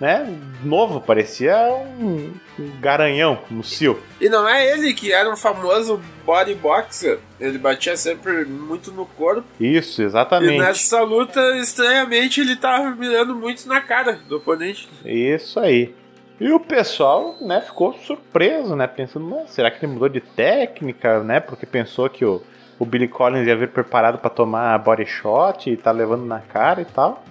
[0.00, 0.32] Né?
[0.62, 1.56] Novo, parecia
[1.98, 4.00] um, um garanhão no cio.
[4.20, 7.18] E não é ele que era um famoso bodyboxer.
[7.40, 9.42] Ele batia sempre muito no corpo.
[9.58, 10.58] Isso, E exatamente.
[10.58, 14.88] nessa luta, estranhamente, ele tava mirando muito na cara do oponente.
[15.04, 15.94] Isso aí.
[16.40, 21.20] E o pessoal, né, ficou surpreso, né, pensando, "Mas será que ele mudou de técnica,
[21.24, 22.40] né, porque pensou que o,
[22.78, 26.80] o Billy Collins ia vir preparado para tomar body shot e tá levando na cara
[26.80, 27.24] e tal.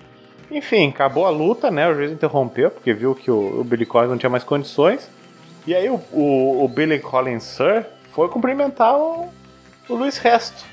[0.49, 4.09] Enfim, acabou a luta, né, o juiz interrompeu porque viu que o, o Billy Collins
[4.09, 5.09] não tinha mais condições.
[5.65, 9.29] E aí o, o, o Billy Collins Sir foi cumprimentar o,
[9.89, 10.63] o Luiz Resto.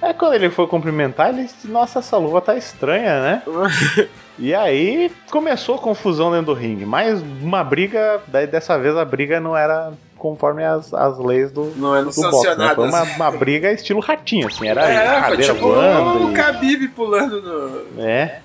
[0.00, 3.42] Aí quando ele foi cumprimentar, ele disse, nossa, essa luva tá estranha, né?
[4.38, 6.84] E aí começou a confusão dentro do ringue.
[6.84, 11.72] Mais uma briga, daí dessa vez a briga não era conforme as, as leis do,
[11.76, 12.74] Não eram do boxe, né?
[12.74, 16.26] Foi uma, uma briga estilo ratinho, assim, era é, cadeira tipo voando.
[16.26, 18.02] o e- Khabib pulando no...
[18.02, 18.40] É.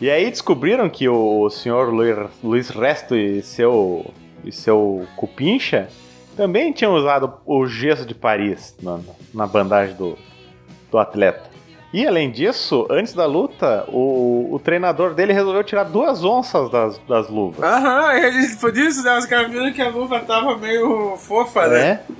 [0.00, 4.12] E aí descobriram que o senhor Luiz, Luiz Resto e seu,
[4.44, 5.88] e seu Cupincha
[6.36, 8.98] também tinham usado o gesso de Paris na,
[9.34, 10.16] na bandagem do,
[10.90, 11.51] do atleta.
[11.92, 16.98] E além disso, antes da luta, o, o treinador dele resolveu tirar duas onças das,
[17.06, 17.62] das luvas.
[17.62, 22.00] Aham, ele, por isso, né, os caras viram que a luva tava meio fofa, né?
[22.08, 22.12] É.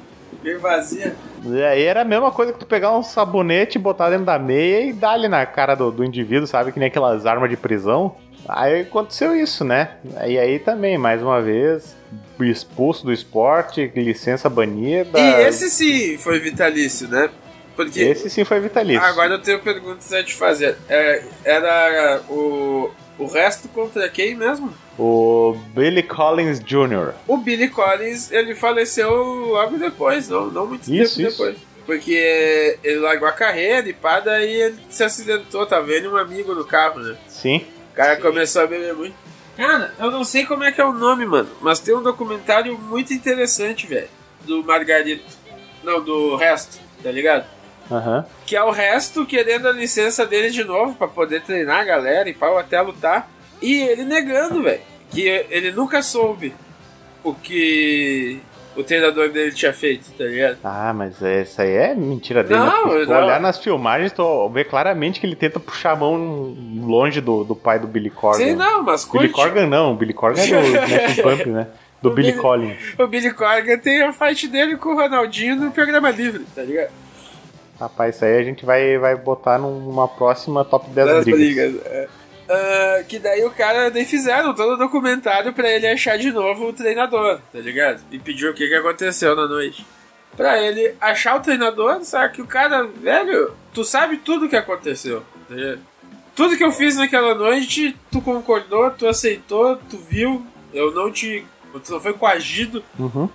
[0.44, 1.14] Meio vazia.
[1.44, 4.86] E aí era a mesma coisa que tu pegar um sabonete, botar dentro da meia
[4.86, 6.72] e dar ali na cara do, do indivíduo, sabe?
[6.72, 8.14] Que nem aquelas armas de prisão.
[8.48, 9.90] Aí aconteceu isso, né?
[10.26, 11.96] E aí também, mais uma vez,
[12.40, 15.18] expulso do esporte, licença banida.
[15.18, 17.30] E esse sim foi vitalício, né?
[17.76, 19.02] Porque Esse sim foi vitalício.
[19.02, 20.76] agora eu tenho perguntas a te fazer.
[20.88, 24.72] É, era o, o resto contra quem mesmo?
[24.98, 27.14] O Billy Collins Jr.
[27.26, 31.38] O Billy Collins, ele faleceu logo depois, não, não muito Isso, tempo isso.
[31.42, 31.56] depois.
[31.86, 36.54] Porque ele largou a carreira e pá, daí ele se acidentou, tá vendo um amigo
[36.54, 37.16] no carro, né?
[37.26, 37.66] Sim.
[37.92, 39.14] O cara começou a beber muito.
[39.56, 42.78] Cara, eu não sei como é que é o nome, mano, mas tem um documentário
[42.78, 44.08] muito interessante, velho.
[44.42, 45.24] Do Margarito.
[45.82, 47.44] Não, do resto, tá ligado?
[47.90, 48.24] Aham.
[48.46, 52.28] Que é o resto querendo a licença dele de novo pra poder treinar a galera
[52.28, 53.28] e pau até lutar.
[53.60, 54.80] E ele negando, velho.
[55.10, 56.54] Que ele nunca soube
[57.22, 58.40] o que
[58.74, 60.56] o treinador dele tinha feito, tá ligado?
[60.64, 62.58] Ah, mas essa aí é mentira dele.
[62.58, 63.00] Não, né?
[63.00, 63.24] Se tu não.
[63.24, 66.16] olhar nas filmagens, tu vê claramente que ele tenta puxar a mão
[66.80, 68.38] longe do, do pai do Billy Corgan.
[68.42, 69.32] Sim, não, mas Billy curte.
[69.34, 71.66] Corgan não, o Billy Corgan é do National Pump, né?
[72.00, 72.78] Do Billy Billy- Collins.
[72.98, 76.90] O Billy Corgan tem a fight dele com o Ronaldinho no programa livre, tá ligado?
[77.82, 81.72] Rapaz, isso aí a gente vai, vai botar numa próxima top 10 Das brigas.
[81.72, 81.86] brigas.
[81.86, 82.08] é.
[82.48, 86.68] Ah, que daí o cara daí fizeram todo o documentário pra ele achar de novo
[86.68, 88.00] o treinador, tá ligado?
[88.10, 89.86] E pediu o que, que aconteceu na noite.
[90.36, 92.34] Pra ele achar o treinador, sabe?
[92.34, 95.80] Que o cara, velho, tu sabe tudo o que aconteceu, tá ligado?
[96.36, 101.44] Tudo que eu fiz naquela noite, tu concordou, tu aceitou, tu viu, eu não te.
[101.84, 102.82] Tu não foi coagido.
[102.98, 103.28] Uhum.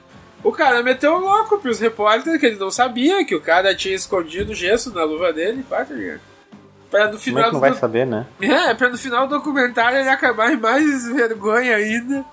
[0.43, 3.95] O cara meteu o louco pros repórteres que ele não sabia que o cara tinha
[3.95, 6.21] escondido gesso na luva dele, pá, tá ligado?
[6.89, 8.25] Pra no Como é final que não do vai saber, né?
[8.39, 12.23] é, pra no final do documentário ele acabar em mais vergonha ainda.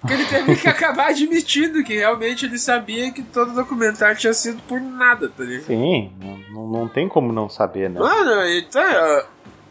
[0.00, 4.34] Porque ele teve que acabar admitindo que realmente ele sabia que todo o documentário tinha
[4.34, 5.64] sido por nada, tá ligado?
[5.66, 6.12] Sim,
[6.52, 7.98] não, não tem como não saber, né?
[7.98, 9.24] Mano, então, ó,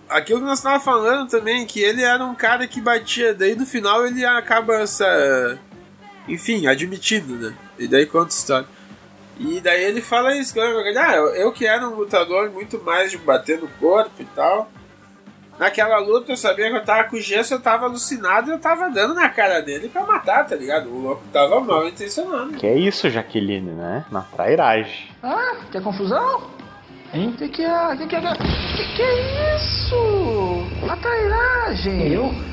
[0.10, 3.66] aquilo que nós tava falando também, que ele era um cara que batia, daí no
[3.66, 5.58] final ele acaba essa.
[6.28, 7.54] Enfim, admitindo, né?
[7.78, 8.68] E daí conta a história.
[9.40, 13.12] E daí ele fala isso, que, ah, eu, eu que era um lutador muito mais
[13.12, 14.70] de bater no corpo e tal.
[15.58, 18.60] Naquela luta eu sabia que eu tava com o gesso, eu tava alucinado e eu
[18.60, 20.90] tava dando na cara dele pra matar, tá ligado?
[20.90, 22.54] O louco tava mal intencionado.
[22.54, 24.06] Que é isso, Jaqueline, né?
[24.12, 25.10] Na trairagem.
[25.22, 26.50] Ah, quer confusão?
[27.14, 27.36] Hein?
[27.38, 27.96] Que que é?
[27.96, 28.22] Que que é?
[28.22, 29.96] Que que é isso?
[30.90, 32.12] A trairagem.
[32.12, 32.53] Eu?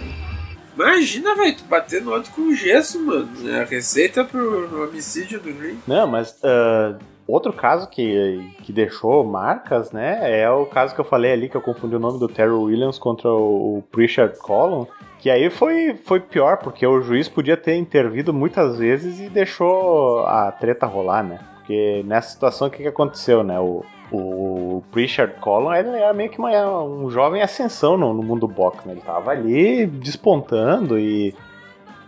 [0.75, 3.29] Imagina, velho, tu bater no outro com gesso, mano.
[3.49, 5.79] É a receita pro homicídio do Green.
[5.87, 10.41] Não, mas ah, outro caso que, que deixou marcas, né?
[10.41, 12.99] É o caso que eu falei ali, que eu confundi o nome do Terry Williams
[12.99, 14.87] contra o, o Pritchard Column.
[15.19, 20.21] Que aí foi, foi pior, porque o juiz podia ter intervido muitas vezes e deixou
[20.21, 21.39] a treta rolar, né?
[21.71, 23.61] Porque nessa situação, o que, que aconteceu, né?
[23.61, 28.49] O, o Pritchard Column, ele era meio que uma, um jovem ascensão no, no mundo
[28.49, 28.95] box, né?
[28.95, 31.33] Ele tava ali despontando e,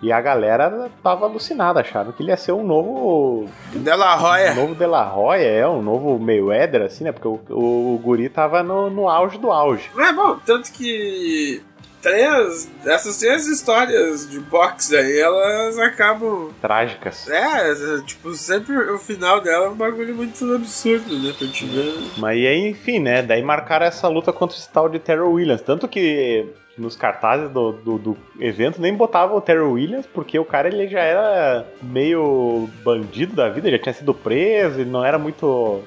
[0.02, 3.46] e a galera tava alucinada, achava que ele ia ser um novo...
[3.72, 4.50] De La Roya.
[4.50, 7.12] Um novo De La Roya, é, um novo Mayweather, assim, né?
[7.12, 9.88] Porque o, o, o guri tava no, no auge do auge.
[9.96, 11.62] É bom, tanto que
[12.02, 16.50] três, essas três histórias de boxe aí, elas acabam.
[16.60, 17.28] Trágicas.
[17.28, 21.32] É, tipo, sempre o final dela é um bagulho muito absurdo, né?
[21.38, 21.94] Pra te ver.
[22.18, 23.22] Mas e aí, enfim, né?
[23.22, 25.62] Daí marcaram essa luta contra esse tal de Terry Williams.
[25.62, 30.44] Tanto que nos cartazes do, do, do evento nem botava o Terry Williams, porque o
[30.44, 35.18] cara ele já era meio bandido da vida, já tinha sido preso, ele não era
[35.18, 35.82] muito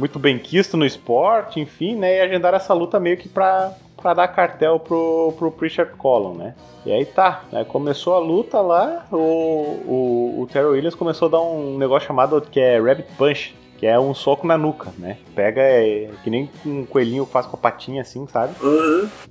[0.00, 2.16] muito bem quisto no esporte, enfim, né?
[2.16, 6.54] E agendaram essa luta meio que pra, pra dar cartel pro, pro Pritchard Column, né?
[6.84, 7.62] E aí tá, né?
[7.62, 12.40] começou a luta lá, o, o, o Terry Williams começou a dar um negócio chamado
[12.40, 15.18] que é Rabbit Punch, que é um soco na nuca, né?
[15.34, 18.54] Pega, é, que nem um coelhinho faz com a patinha assim, sabe?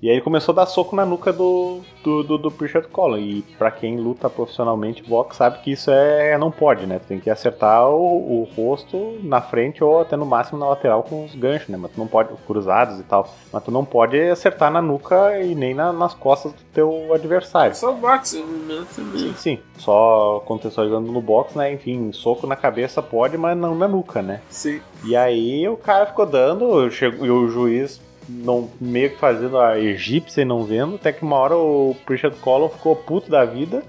[0.01, 3.19] E aí ele começou a dar soco na nuca do, do, do, do Pritchard Column.
[3.21, 6.99] E pra quem luta profissionalmente boxe sabe que isso é não pode, né?
[6.99, 11.03] Tu tem que acertar o, o rosto na frente ou até no máximo na lateral
[11.03, 11.77] com os ganchos, né?
[11.77, 13.27] Mas tu não pode, cruzados e tal.
[13.51, 17.75] Mas tu não pode acertar na nuca e nem na- nas costas do teu adversário.
[17.75, 18.85] Só boxe, né?
[18.95, 19.19] Também.
[19.19, 19.59] Sim, sim.
[19.77, 21.73] Só contextualizando no boxe, né?
[21.73, 24.41] Enfim, soco na cabeça pode, mas não na nuca, né?
[24.49, 24.81] Sim.
[25.05, 29.79] E aí o cara ficou dando, chegou, e o juiz não, meio que fazendo a
[29.79, 33.83] egípcia e não vendo, até que uma hora o Pritchard Column ficou puto da vida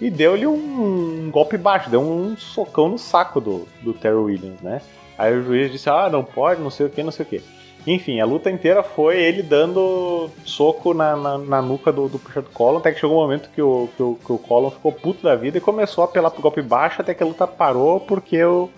[0.00, 4.82] e deu-lhe um, golpe baixo, deu um socão no saco do, do Terry Williams, né?
[5.16, 7.42] Aí o juiz disse, ah, não pode, não sei o que, não sei o que.
[7.86, 12.50] Enfim, a luta inteira foi ele dando soco na, na, na nuca do, do Pritchard
[12.52, 15.22] Column, até que chegou um momento que o, que, o, que o Column ficou puto
[15.22, 18.44] da vida e começou a apelar pro golpe baixo, até que a luta parou porque
[18.44, 18.68] o,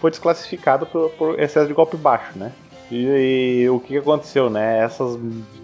[0.00, 2.52] foi desclassificado por, por excesso de golpe baixo, né?
[2.90, 4.78] E, e o que aconteceu, né?
[4.78, 5.18] Essas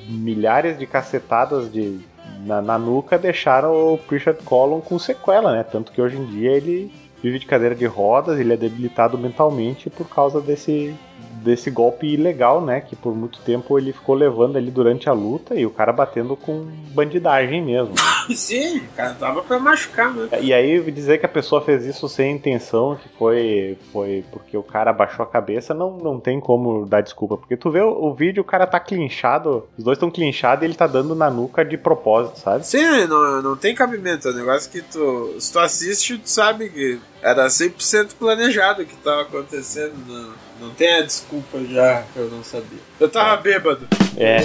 [0.09, 2.01] milhares de cacetadas de,
[2.45, 5.63] na, na nuca deixaram o Pritchard Column com sequela, né?
[5.63, 9.89] Tanto que hoje em dia ele vive de cadeira de rodas, ele é debilitado mentalmente
[9.89, 10.95] por causa desse,
[11.43, 12.81] desse golpe ilegal, né?
[12.81, 16.37] Que por muito tempo ele ficou levando ali durante a luta e o cara batendo
[16.37, 17.95] com bandidagem mesmo.
[18.35, 20.29] Sim, o cara tava pra machucar, né?
[20.41, 24.63] E aí dizer que a pessoa fez isso sem intenção, que foi foi porque o
[24.63, 27.37] cara abaixou a cabeça, não, não tem como dar desculpa.
[27.37, 30.67] Porque tu vê o, o vídeo, o cara tá clinchado, os dois estão clinchados e
[30.67, 32.67] ele tá dando na nuca de propósito, sabe?
[32.67, 34.29] Sim, não, não tem cabimento.
[34.29, 35.35] É um negócio que tu.
[35.39, 39.95] Se tu assiste, tu sabe que era 100% planejado o que tava acontecendo.
[40.07, 42.79] Não, não tem a desculpa já que eu não sabia.
[43.01, 43.89] Eu tava bêbado.
[44.17, 44.39] É.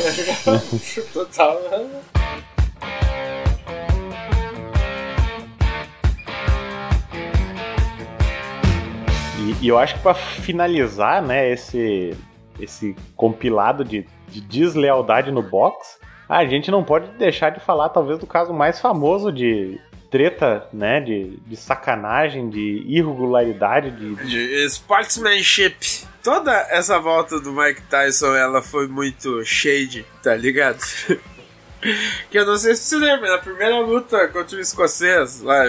[1.13, 1.61] Total.
[9.39, 12.17] E, e eu acho que pra finalizar, né, esse,
[12.59, 18.17] esse compilado de, de deslealdade no box, a gente não pode deixar de falar, talvez,
[18.17, 26.06] do caso mais famoso de treta, né, de, de sacanagem, de irregularidade, de, De sportsmanship.
[26.27, 30.77] Toda essa volta do Mike Tyson, ela foi muito shade, tá ligado?
[32.29, 35.63] que eu não sei se você lembra, na primeira luta contra o escocês, lá,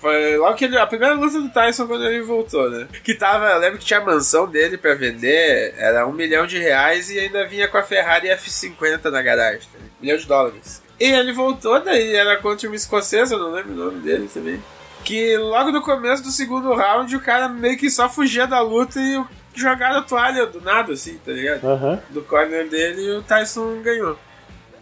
[0.00, 2.88] foi logo que ele, a primeira luta do Tyson quando ele voltou, né?
[3.04, 7.08] Que tava, lembro que tinha a mansão dele pra vender, era um milhão de reais
[7.08, 9.78] e ainda vinha com a Ferrari F50 na garagem, tá?
[9.78, 10.82] um milhão de dólares.
[10.98, 14.60] E ele voltou, daí era contra um escocês, eu não lembro o nome dele também.
[15.04, 19.00] Que logo no começo do segundo round o cara meio que só fugia da luta
[19.00, 19.22] e
[19.54, 21.64] jogaram a toalha do nada, assim, tá ligado?
[21.64, 22.00] Aham.
[22.10, 24.18] Do corner dele e o Tyson ganhou.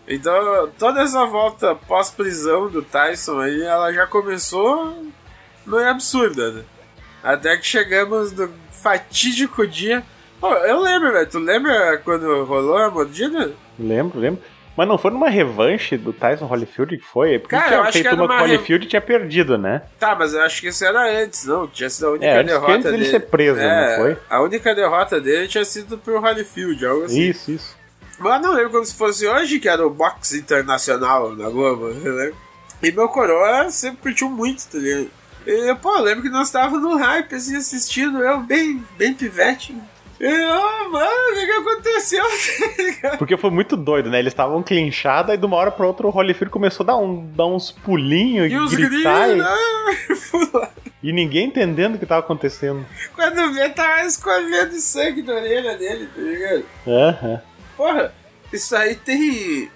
[0.07, 5.05] Então, toda essa volta pós-prisão do Tyson aí, ela já começou
[5.67, 6.65] meio absurda, né?
[7.23, 10.03] Até que chegamos no fatídico dia.
[10.41, 11.29] Pô, eu lembro, velho.
[11.29, 13.53] Tu lembra quando rolou a mordida?
[13.79, 14.43] Lembro, lembro.
[14.79, 17.37] Mas não foi numa revanche do Tyson Holyfield que foi?
[17.41, 19.83] Porque Cara, eu acho feito que uma com o re- Holyfield tinha perdido, né?
[19.99, 21.67] Tá, mas eu acho que isso era antes, não.
[21.67, 24.19] Tinha sido a única É, derrota antes dele ser preso, é, não foi?
[24.31, 27.21] A única derrota dele tinha sido pro Holyfield, algo assim.
[27.23, 27.77] Isso, isso.
[28.21, 32.31] Mas não lembro como se fosse hoje, que era o Box Internacional na Globo, né?
[32.81, 35.11] E meu coroa sempre curtiu muito, tá ligado?
[35.45, 39.75] E, pô, eu lembro que nós estávamos no hype, assim, assistindo, eu bem, bem pivete.
[40.21, 42.25] E, oh, mano, o que, que aconteceu?
[43.01, 43.17] Tá?
[43.19, 44.19] Porque foi muito doido, né?
[44.19, 47.31] Eles estavam clinchados, aí de uma hora pra outra o Holyfield começou a dar, um,
[47.35, 49.29] dar uns pulinhos, e os gritar.
[49.29, 49.47] gringos,
[50.33, 50.69] e, né?
[51.05, 52.85] e ninguém entendendo o que tava acontecendo.
[53.15, 56.65] Quando vê, tava escorrendo sangue da orelha dele, tá ligado?
[56.87, 57.43] Aham.
[57.77, 58.13] Porra,
[58.53, 59.71] isso aí tem.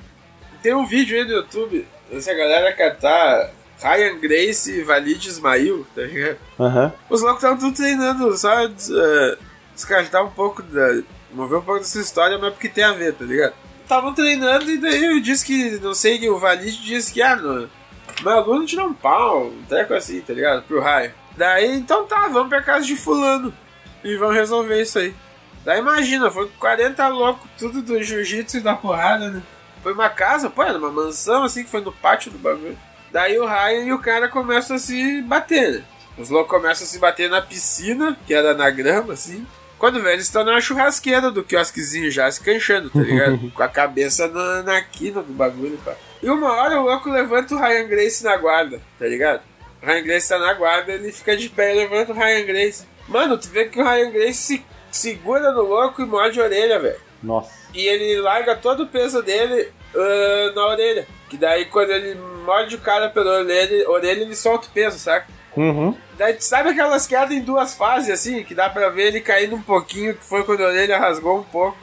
[0.60, 6.02] Tem um vídeo aí no YouTube dessa galera catar Ryan Grace e Valide Ismail, tá
[6.02, 6.38] ligado?
[6.58, 6.92] Aham.
[7.08, 9.38] Os loucos estavam tudo treinando, só uh,
[9.82, 11.02] descartar um pouco da.
[11.32, 13.54] mover um pouco dessa história, mas porque tem a ver, tá ligado?
[13.82, 17.68] Estavam treinando e daí eu disse que, não sei, o Valide disse que, ah, não,
[18.22, 20.62] meu aluno tirou um pau, um treco assim, tá ligado?
[20.62, 21.12] Pro Ryan.
[21.36, 23.52] Daí, então tá, vamos pra casa de Fulano
[24.04, 25.14] e vamos resolver isso aí.
[25.64, 29.42] Daí imagina, foi 40 loucos, tudo do jiu-jitsu e da porrada, né?
[29.82, 32.78] Foi uma casa, pô, era uma mansão assim que foi no pátio do bagulho.
[33.10, 35.84] Daí o Ryan e o cara começam a se bater, né?
[36.16, 39.46] Os loucos começam a se bater na piscina, que era na grama, assim.
[39.82, 43.36] Quando vê, eles estão na churrasqueira do quiosquezinho já se canchando, tá ligado?
[43.50, 45.96] Com a cabeça na, na quina do bagulho, pá.
[46.22, 49.42] E uma hora o louco levanta o Ryan Grace na guarda, tá ligado?
[49.82, 52.86] O Ryan Grace tá na guarda, ele fica de pé e levanta o Ryan Grace.
[53.08, 56.78] Mano, tu vê que o Ryan Grace se segura no louco e morde a orelha,
[56.78, 57.00] velho.
[57.20, 57.50] Nossa.
[57.74, 61.08] E ele larga todo o peso dele ah, na orelha.
[61.28, 62.14] Que daí quando ele
[62.46, 65.26] morde o cara pela orelha, orelha ele solta o peso, saca?
[65.56, 65.96] Uhum.
[66.18, 69.62] Daí sabe aquelas quedas em duas fases, assim, que dá pra ver ele caindo um
[69.62, 71.76] pouquinho, que foi quando a orelha rasgou um pouco.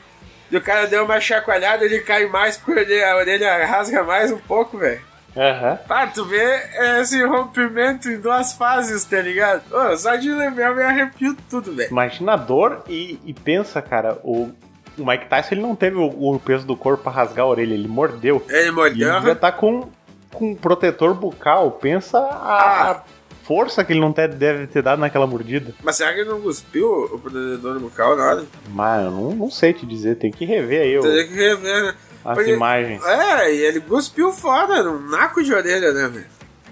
[0.52, 4.38] E o cara deu uma chacoalhada, ele cai mais porque a orelha rasga mais um
[4.40, 5.02] pouco, velho.
[5.38, 5.78] Aham.
[5.88, 6.60] Pá, tu vê
[7.00, 9.62] esse rompimento em duas fases, tá ligado?
[9.72, 11.92] Ô, só de lembrar eu me arrepio tudo, velho.
[11.92, 14.50] Imagina a dor e, e pensa, cara, o,
[14.98, 17.74] o Mike Tyson ele não teve o, o peso do corpo pra rasgar a orelha,
[17.74, 18.44] ele mordeu.
[18.50, 19.88] Ele E mordeu, ele já tá com,
[20.34, 21.72] com um protetor bucal.
[21.74, 23.02] Pensa a, a
[23.50, 25.74] força que ele não te- deve ter dado naquela mordida.
[25.84, 28.45] mas será que ele não cuspiu o protetor bucal na hora?
[28.70, 31.95] Mas eu não, não sei te dizer, tem que rever aí Teria que rever, né?
[32.24, 33.04] as Porque- imagens.
[33.04, 36.26] É, e ele cuspiu fora, num naco de orelha, né, velho?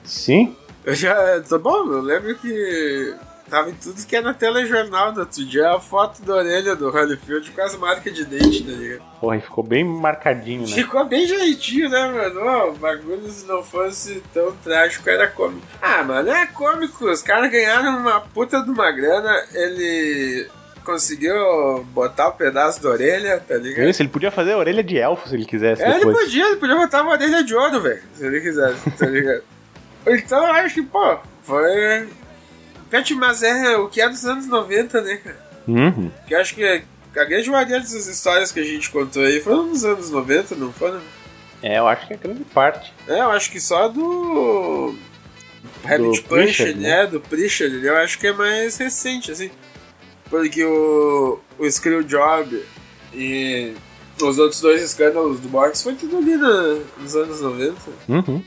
[0.03, 0.55] Sim?
[0.85, 1.41] Eu já.
[1.41, 3.15] Tá bom, eu lembro que.
[3.49, 6.89] Tava em tudo que é na telejornal do outro dia a foto da orelha do
[6.89, 9.01] Holyfield com as marcas de dente, tá ligado?
[9.21, 10.67] Porra, e ficou bem marcadinho, né?
[10.67, 12.41] Ficou bem jeitinho, né, mano?
[12.43, 15.65] Ó, o bagulho, se não fosse tão trágico, era cômico.
[15.81, 17.05] Ah, mano, é cômico.
[17.09, 19.33] Os caras ganharam uma puta de uma grana.
[19.53, 20.47] Ele
[20.83, 23.89] conseguiu botar o pedaço da orelha, tá ligado?
[23.89, 26.17] Isso, ele podia fazer a orelha de elfo se ele quisesse É, ele depois.
[26.25, 28.01] podia, ele podia botar uma orelha de ouro, velho.
[28.13, 29.43] Se ele quisesse, tá ligado?
[30.09, 32.07] Então eu acho que, pô, foi.
[32.89, 35.47] Pet, mas é o que é dos anos 90, né, cara?
[35.67, 36.11] Uhum.
[36.27, 36.63] Que eu acho que
[37.15, 40.71] a grande maioria dessas histórias que a gente contou aí foram nos anos 90, não
[40.71, 41.01] foram?
[41.61, 42.93] É, eu acho que é grande parte.
[43.07, 44.95] É, eu acho que só do.
[45.83, 47.03] Rabbit Punch, Pritchard, né?
[47.03, 47.07] né?
[47.07, 49.49] Do Pritchard, eu acho que é mais recente, assim.
[50.29, 52.61] Porque o, o Screwjob
[53.13, 53.73] e
[54.21, 57.75] os outros dois escândalos do box foi tudo ali na- nos anos 90.
[58.09, 58.43] Uhum.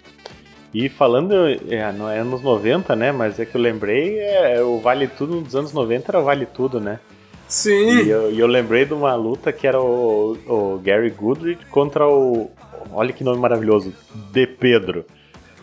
[0.72, 1.34] E falando,
[1.68, 3.10] é, não é anos 90, né?
[3.10, 6.46] Mas é que eu lembrei, é, o Vale Tudo dos anos 90 era o Vale
[6.46, 7.00] Tudo, né?
[7.48, 8.04] Sim.
[8.04, 12.48] E eu, eu lembrei de uma luta que era o, o Gary Goodrich contra o.
[12.92, 13.92] Olha que nome maravilhoso,
[14.32, 15.04] De Pedro.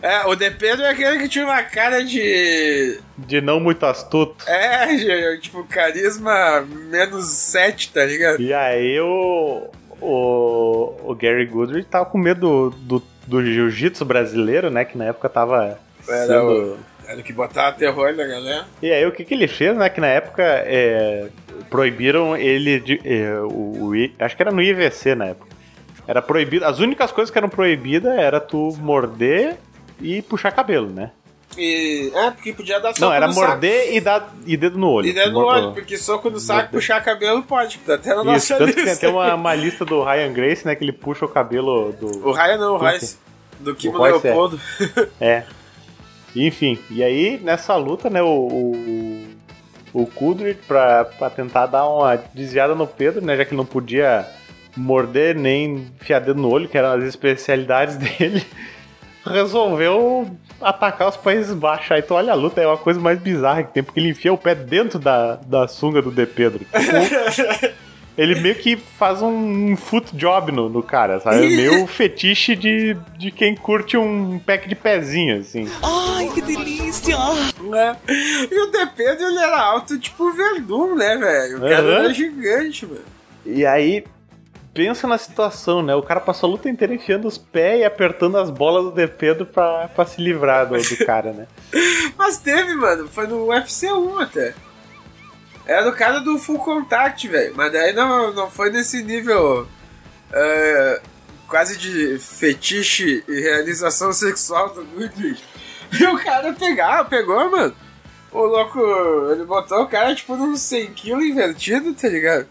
[0.02, 3.00] É, o De Pedro é aquele que tinha uma cara de.
[3.16, 4.44] De não muito astuto.
[4.46, 8.40] É, tipo, carisma menos 7, tá ligado?
[8.40, 14.70] E aí o, o, o Gary Goodrich tava com medo do, do, do jiu-jitsu brasileiro,
[14.70, 14.84] né?
[14.84, 16.74] Que na época tava Era sendo...
[16.74, 18.66] o, era o que botava terror na galera.
[18.82, 19.88] E aí o que, que ele fez, né?
[19.88, 21.28] Que na época é,
[21.70, 23.00] proibiram ele de.
[23.04, 25.48] é, o, o acho que era no IVC na época.
[26.06, 26.64] Era proibido.
[26.64, 29.56] As únicas coisas que eram proibidas era tu morder
[30.00, 31.10] e puxar cabelo, né?
[31.56, 32.10] E.
[32.14, 33.46] É, porque podia dar soco Não, era no saco.
[33.46, 35.06] morder e dar e dedo no olho.
[35.08, 36.70] E dedo no olho, porque soco no saco, Morder.
[36.72, 39.06] puxar cabelo pode, tá até na Isso, nossa tanto que tem lista.
[39.06, 40.74] até uma, uma lista do Ryan Grace, né?
[40.74, 42.28] Que ele puxa o cabelo do.
[42.28, 42.76] O Ryan não, o.
[42.76, 43.18] Royce.
[43.60, 44.10] Do Kimo é.
[44.10, 44.60] Leopoldo.
[45.20, 45.42] É.
[46.36, 49.26] Enfim, e aí nessa luta, né, o, o,
[50.02, 53.64] o Kudrit, pra, pra tentar dar uma desviada no Pedro, né, já que ele não
[53.64, 54.26] podia
[54.76, 58.44] morder nem enfiar dedo no olho, que eram as especialidades dele,
[59.28, 60.28] resolveu
[60.60, 61.92] atacar os Países Baixos.
[61.92, 64.32] Aí tu olha a luta, é uma coisa mais bizarra que tem, porque ele enfia
[64.32, 66.64] o pé dentro da, da sunga do De Pedro.
[68.18, 71.36] Ele meio que faz um foot job no, no cara, sabe?
[71.36, 75.68] É meio fetiche de, de quem curte um pack de pezinho, assim.
[75.80, 77.16] Ai, que delícia!
[77.62, 77.96] né?
[78.08, 81.58] E o De Pedro, ele era alto, tipo o Verdun, né, velho?
[81.58, 81.92] O cara Aham.
[81.92, 83.04] era gigante, mano.
[83.46, 84.04] E aí,
[84.78, 85.92] pensa na situação, né?
[85.96, 89.44] O cara passou a luta inteira enfiando os pés e apertando as bolas do Depedo
[89.44, 91.48] pra, pra se livrar do, do cara, né?
[92.16, 93.08] Mas teve, mano.
[93.08, 94.54] Foi no UFC 1 até.
[95.66, 97.54] Era o cara do Full Contact, velho.
[97.56, 99.66] Mas daí não, não foi nesse nível.
[100.32, 101.00] é,
[101.48, 105.42] quase de fetiche e realização sexual do Goodrich.
[105.98, 107.74] E o cara pegar, pegou, mano.
[108.30, 108.78] O louco,
[109.32, 112.46] ele botou o cara tipo num 100kg invertido, tá ligado?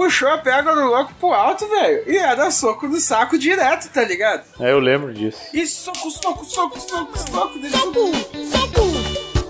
[0.00, 2.10] Puxou a perna do louco pro alto, velho.
[2.10, 4.44] E era soco no saco direto, tá ligado?
[4.58, 5.38] É, eu lembro disso.
[5.52, 7.58] E soco, soco, soco, soco, soco.
[7.58, 8.06] Dele Soco,
[8.50, 8.80] soco.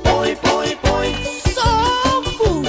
[0.03, 1.15] Põe, põe, põe.
[1.55, 2.63] Soco.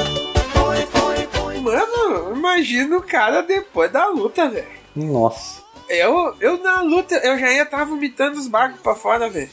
[0.53, 1.59] Põe, põe, põe.
[1.59, 4.67] Mano, imagina o cara depois da luta, velho.
[4.95, 5.63] Nossa.
[5.89, 9.49] Eu, eu na luta, eu já ia estar vomitando os bagos pra fora, velho.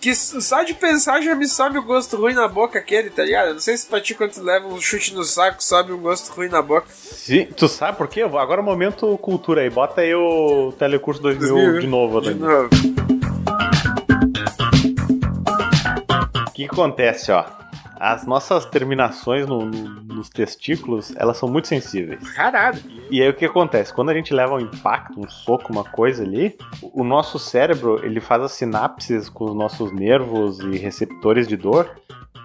[0.00, 3.48] Que só de pensar já me sobe o gosto ruim na boca aquele, tá ligado?
[3.48, 5.98] Eu Não sei se pra ti quando tu leva um chute no saco sobe um
[6.00, 6.86] gosto ruim na boca.
[6.92, 8.22] Sim, tu sabe por quê?
[8.22, 9.70] Agora é o momento cultura aí.
[9.70, 12.68] Bota aí o Telecurso 2000 de novo, De novo.
[16.48, 17.44] O que acontece, ó?
[17.98, 22.28] As nossas terminações no- no- nos testículos, elas são muito sensíveis.
[22.32, 22.78] Caralho.
[23.10, 23.92] E aí o que acontece?
[23.92, 28.20] Quando a gente leva um impacto, um soco, uma coisa ali, o nosso cérebro, ele
[28.20, 31.90] faz as sinapses com os nossos nervos e receptores de dor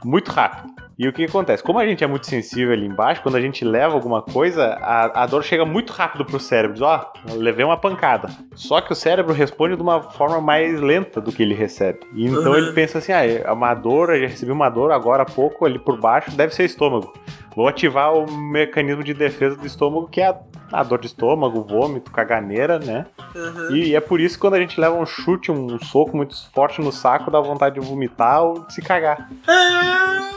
[0.03, 0.73] muito rápido.
[0.97, 1.63] E o que acontece?
[1.63, 5.23] Como a gente é muito sensível ali embaixo, quando a gente leva alguma coisa, a,
[5.23, 6.73] a dor chega muito rápido pro cérebro.
[6.73, 8.29] Diz, ó, eu levei uma pancada.
[8.53, 11.99] Só que o cérebro responde de uma forma mais lenta do que ele recebe.
[12.13, 12.57] E então Uhum.
[12.57, 15.65] ele pensa assim, ah, é uma dor, eu já recebi uma dor agora há pouco
[15.65, 17.11] ali por baixo, deve ser estômago.
[17.55, 20.35] Vou ativar o mecanismo de defesa do estômago, que é a,
[20.71, 23.05] a dor de estômago, vômito, caganeira, né?
[23.35, 23.75] Uhum.
[23.75, 26.79] E, é por isso que quando a gente leva um chute, um soco muito forte
[26.81, 29.29] no saco, dá vontade de vomitar ou de se cagar.
[29.47, 30.29] Ah,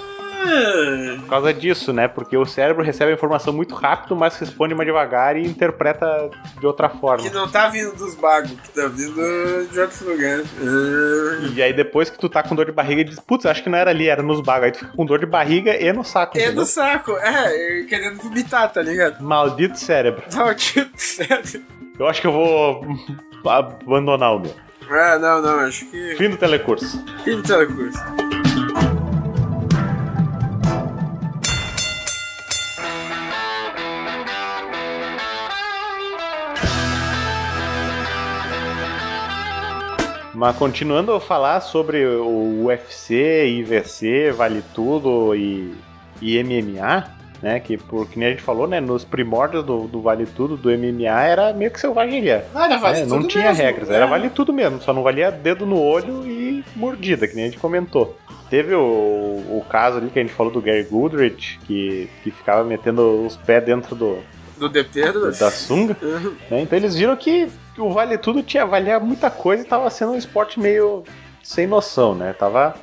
[1.20, 2.09] Por causa disso, né?
[2.09, 6.66] Porque o cérebro recebe a informação muito rápido, mas responde mais devagar e interpreta de
[6.66, 7.22] outra forma.
[7.22, 10.40] que não tá vindo dos bagos, que tá vindo de outro lugar.
[10.40, 11.49] Ah.
[11.55, 13.78] E aí depois que tu tá com dor de barriga, diz, putz, acho que não
[13.78, 14.66] era ali, era nos bagos.
[14.66, 16.36] Aí tu fica com dor de barriga e no saco.
[16.36, 16.62] É entendeu?
[16.62, 19.22] do saco, é, querendo vomitar, tá ligado?
[19.22, 20.22] Maldito cérebro.
[20.34, 21.62] Maldito sério.
[21.99, 22.82] Eu acho que eu vou
[23.47, 24.55] abandonar o meu.
[24.90, 26.14] Ah, não, não, acho que.
[26.16, 27.03] Fim do telecurso.
[27.24, 27.99] Fim do telecurso.
[40.35, 45.74] Mas continuando a falar sobre o UFC, IVC, Vale Tudo e,
[46.20, 47.05] e MMA,
[47.41, 47.61] né?
[47.61, 48.80] Que, por, que nem a gente falou, né?
[48.80, 52.45] Nos primórdios do, do Vale Tudo, do MMA, era meio que selvageria.
[52.53, 53.95] Não, era Vale É, não Tudo tinha mesmo, regras, é.
[53.95, 57.49] era Vale Tudo mesmo, só não valia dedo no olho e mordida, que nem a
[57.49, 58.18] gente comentou.
[58.51, 62.64] Teve o, o caso ali que a gente falou do Gary Goodrich, que, que ficava
[62.64, 64.18] metendo os pés dentro do,
[64.57, 65.30] Do Dependo.
[65.32, 65.96] da sunga.
[66.02, 66.36] Uhum.
[66.50, 66.61] né?
[66.62, 70.16] Então eles viram que o Vale Tudo tinha valia muita coisa e tava sendo um
[70.16, 71.02] esporte meio
[71.42, 72.32] sem noção, né?
[72.32, 72.74] Tava,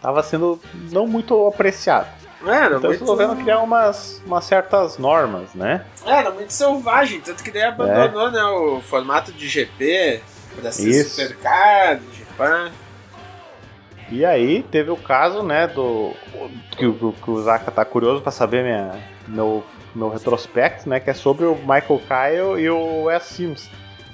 [0.00, 2.08] tava sendo não muito apreciado.
[2.44, 5.84] Era Então muito, resolveram criar umas, umas certas normas, né?
[6.04, 10.20] era muito selvagem, tanto que daí abandonou né, o formato de GP
[10.60, 11.10] pra ser Isso.
[11.22, 12.72] supercard, GPA.
[14.10, 16.12] E aí teve o caso, né, do.
[16.76, 18.92] Que, o- que o Zaka tá curioso pra saber minha,
[19.28, 19.64] meu,
[19.94, 21.00] meu retrospecto, né?
[21.00, 23.70] Que é sobre o Michael Kyle e o Wes Sims.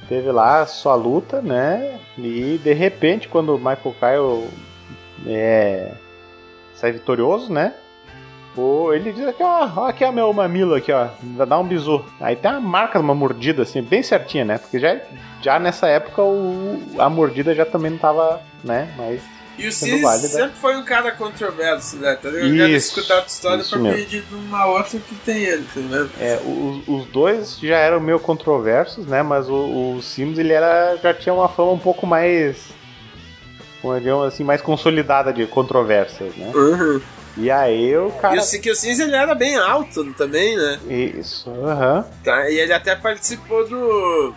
[0.09, 1.99] Teve lá sua luta, né?
[2.17, 4.49] E de repente, quando o Michael Kyle
[5.27, 5.93] é,
[6.75, 7.75] sai vitorioso, né?
[8.93, 11.09] Ele diz aqui, ó, ó, aqui é meu mamilo aqui, ó.
[11.47, 12.05] Dá um bisu.
[12.21, 14.59] Aí tem uma marca de uma mordida, assim, bem certinha, né?
[14.59, 14.99] Porque já,
[15.41, 18.93] já nessa época o, a mordida já também não tava, né?
[18.97, 19.23] Mas
[19.59, 20.29] E o Sendo Cis válida.
[20.29, 22.15] sempre foi um cara controverso, né?
[22.15, 22.47] Tá ligado?
[22.49, 23.99] Eu quero escutar a tua história pra mesmo.
[23.99, 26.11] pedir de uma outra que tem ele, tá vendo?
[26.21, 29.23] É, os, os dois já eram meio controversos, né?
[29.23, 32.57] Mas o, o Sims ele era, já tinha uma fama um pouco mais,
[33.83, 36.53] como digamos assim, mais consolidada de controvérsias, né?
[36.55, 37.01] Uhum.
[37.37, 38.35] E aí o cara.
[38.37, 40.79] E o, Ci- que o Cis ele era bem alto também, né?
[40.89, 42.05] Isso, aham.
[42.25, 44.35] Tá, e ele até participou do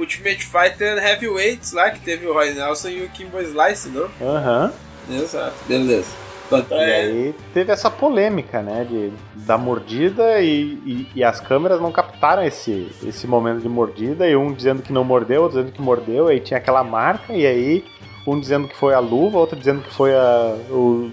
[0.00, 4.08] Ultimate Fighter Heavyweights lá, que teve o Roy Nelson e o Kimbo Slice, não?
[4.20, 4.72] Aham.
[5.08, 6.08] Exato, beleza.
[6.46, 8.84] Então, E é, aí teve essa polêmica, né?
[8.84, 9.12] De,
[9.46, 14.28] da mordida e, e, e as câmeras não captaram esse, esse momento de mordida.
[14.28, 16.26] E um dizendo que não mordeu, outro dizendo que mordeu.
[16.26, 17.32] Aí tinha aquela marca.
[17.32, 17.84] E aí
[18.26, 21.10] um dizendo que foi a luva, outro dizendo que foi a, o,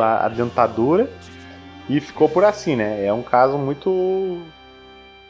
[0.00, 1.08] a, a dentadura.
[1.88, 3.04] E ficou por assim, né?
[3.04, 4.42] É um caso muito.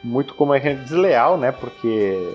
[0.03, 1.51] Muito como é é desleal, né?
[1.51, 2.33] Porque.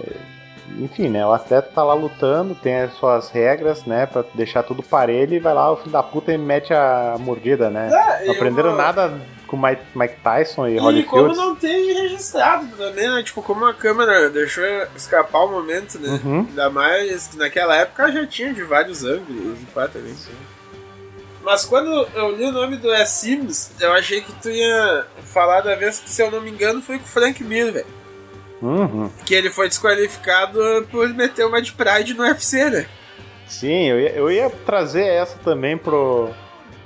[0.78, 1.26] Enfim, né?
[1.26, 4.06] O atleta tá lá lutando, tem as suas regras, né?
[4.06, 7.68] Pra deixar tudo parelho e vai lá, o filho da puta e mete a mordida,
[7.68, 7.90] né?
[7.92, 9.12] Ah, Não aprenderam eu- nada
[9.46, 11.10] com Mike, Mike Tyson e, E Holyfield.
[11.10, 13.22] como não tem registrado também, né?
[13.22, 14.64] Tipo, como a câmera deixou
[14.94, 16.20] escapar o momento, né?
[16.24, 16.46] Uhum.
[16.48, 20.14] Ainda mais que naquela época já tinha de vários ângulos e pá também.
[20.14, 20.30] sim.
[21.42, 23.20] Mas quando eu li o nome do S.
[23.26, 26.80] Sims, eu achei que tu ia falar da vez que, se eu não me engano,
[26.82, 27.86] foi com o Frank Mir, velho.
[28.62, 29.10] Uhum.
[29.24, 30.58] Que ele foi desqualificado
[30.90, 32.86] por meter uma de Pride no UFC, né?
[33.46, 36.30] Sim, eu ia, eu ia trazer essa também pro,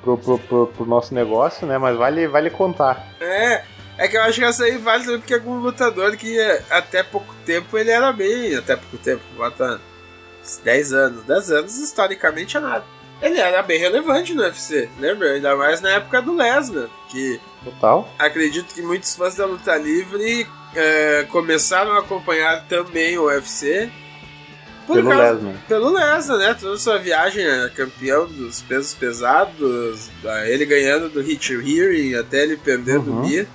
[0.02, 1.76] pro, pro, pro- pro nosso negócio, né?
[1.78, 3.06] Mas vale, vale contar.
[3.20, 3.62] É,
[3.98, 7.34] é que eu acho que essa aí vale também porque algum lutador que até pouco
[7.44, 8.54] tempo ele era bem.
[8.56, 9.80] Até pouco tempo, bota
[10.42, 11.24] uns 10 anos.
[11.24, 12.84] 10 anos historicamente é nada.
[13.20, 15.32] Ele era bem relevante no UFC, lembra?
[15.32, 18.08] Ainda mais na época do Lesnar, que Total.
[18.18, 23.90] acredito que muitos fãs da luta livre é, começaram a acompanhar também o UFC.
[24.86, 25.54] por Pelo causa- Lesnar.
[25.66, 26.54] Pelo Lesnar, né?
[26.60, 30.10] Toda sua viagem, é, campeão dos pesos pesados,
[30.46, 33.22] ele ganhando do Hit Hearing até ele perdendo Uhum.
[33.22, 33.48] o Mir.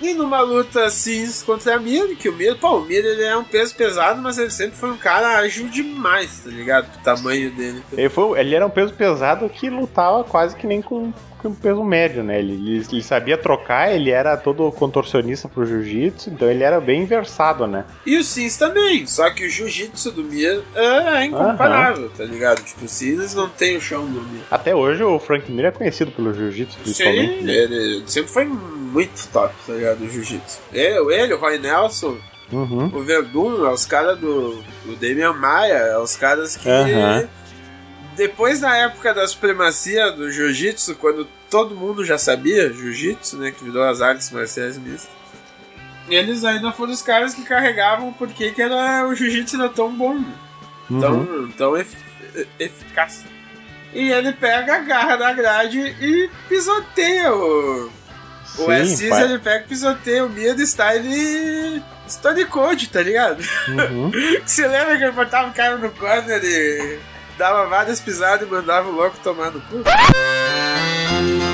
[0.00, 3.36] E numa luta assim contra a Mir, que o Mir, pô, o Mir ele é
[3.36, 6.94] um peso pesado, mas ele sempre foi um cara ágil demais, tá ligado?
[6.94, 7.82] O tamanho dele.
[7.92, 11.12] Ele, foi, ele era um peso pesado que lutava quase que nem com,
[11.48, 12.38] um peso médio, né?
[12.38, 17.04] Ele, ele, ele sabia trocar, ele era todo contorcionista pro jiu-jitsu, então ele era bem
[17.04, 17.84] versado, né?
[18.06, 22.62] E o Sims também, só que o jiu-jitsu do Mir é incomparável, tá ligado?
[22.62, 24.42] Tipo, o Sims não tem o chão do Mir.
[24.50, 27.38] Até hoje o Frank Mir é conhecido pelo jiu-jitsu, principalmente.
[27.40, 27.52] Sim, né?
[27.52, 30.02] ele sempre foi muito top, tá ligado?
[30.02, 30.60] O jiu-jitsu.
[30.72, 32.16] Eu, ele, o Roy Nelson,
[32.52, 32.90] Uhum.
[32.94, 36.68] o Verdun, é os caras do, do Damian Maia, é os caras que.
[36.68, 37.26] Aham.
[38.16, 43.50] Depois da época da supremacia do jiu-jitsu, quando todo mundo já sabia jiu-jitsu, né?
[43.50, 45.08] Que virou as artes marciais mistas.
[46.08, 50.22] Eles ainda foram os caras que carregavam porque que era, o jiu-jitsu era tão bom,
[50.90, 51.00] Uhum.
[51.00, 51.96] tão, tão ef-
[52.58, 53.24] eficaz.
[53.94, 57.86] E ele pega, agarra na grade e pisoteia o.
[57.86, 57.90] o
[58.66, 59.22] Sim, S6 pai.
[59.24, 63.42] ele pega e pisoteia o Mia do style Stone Cold, tá ligado?
[63.68, 64.10] Uhum.
[64.44, 66.98] Você lembra que ele botava o cara no corner e
[67.36, 69.82] dava várias pisadas e mandava o louco tomar no cu?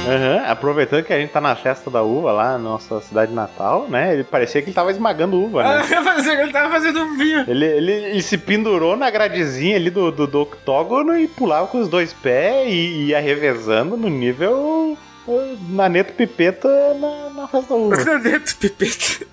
[0.09, 3.87] Aham, Aproveitando que a gente tá na festa da uva lá na nossa cidade natal,
[3.89, 4.13] né?
[4.15, 5.83] Ele parecia que ele tava esmagando uva, né?
[6.03, 7.45] Parecia que ele tava fazendo um vinho.
[7.47, 11.81] Ele, ele, ele se pendurou na gradezinha ali do, do, do octógono e pulava com
[11.81, 17.75] os dois pés e ia revezando no nível uh, Naneto Pipeta na, na festa da
[17.77, 17.97] uva.
[18.05, 19.27] Naneto Pipeta.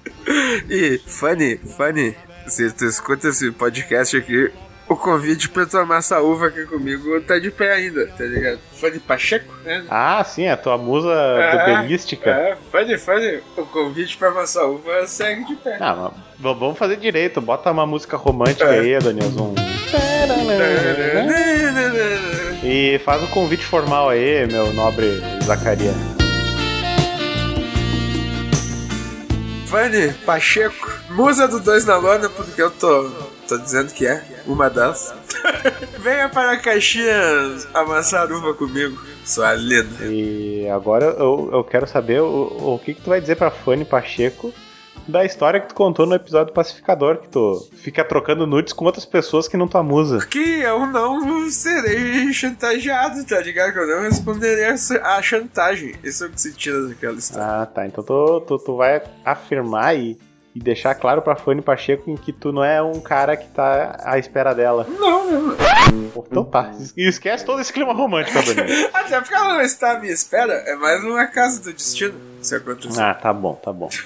[0.70, 2.16] E, Fanny, Fanny,
[2.48, 4.52] se tu escuta esse podcast aqui,
[4.90, 8.60] o convite pra tomar essa uva aqui comigo tá de pé ainda, tá ligado?
[8.80, 9.84] Fanny Pacheco, né?
[9.90, 12.30] Ah, sim, a tua musa É, bebelística.
[12.30, 15.78] É, Fanny, Fanny, o convite pra essa uva segue de pé.
[15.82, 17.42] Ah, mas vamos fazer direito.
[17.42, 18.80] Bota uma música romântica É.
[18.80, 19.54] aí, Danielson.
[22.64, 25.96] E faz o convite formal aí, meu nobre Zacarias.
[29.68, 33.10] Fanny Pacheco, musa do Dois na Lona, porque eu tô,
[33.48, 35.14] tô dizendo que é uma das.
[36.00, 40.06] Venha para Caxias amassar uva comigo, sua linda.
[40.06, 43.86] E agora eu, eu quero saber o, o que, que tu vai dizer pra Fanny
[43.86, 44.54] Pacheco
[45.08, 48.86] da história que tu contou no episódio do Pacificador, que tu fica trocando nudes com
[48.86, 50.26] outras pessoas que não tua musa.
[50.26, 53.74] Que eu não serei chantageado, tá ligado?
[53.74, 55.96] Que eu não responderei a a chantagem.
[56.04, 57.62] Isso é o que se tira daquela história.
[57.62, 57.86] Ah, tá.
[57.86, 60.18] Então tu, tu, tu vai afirmar e,
[60.58, 64.18] e deixar claro pra Fanny Pacheco que tu não é um cara que tá à
[64.18, 64.88] espera dela.
[64.90, 65.58] Não, não.
[66.16, 66.72] Então tá.
[66.96, 68.90] E esquece todo esse clima romântico, tá, Daniel?
[68.92, 72.16] Até porque ela não está à minha espera, é mais uma casa do destino.
[72.42, 73.00] Se acontecer.
[73.00, 73.88] Ah, tá bom, tá bom.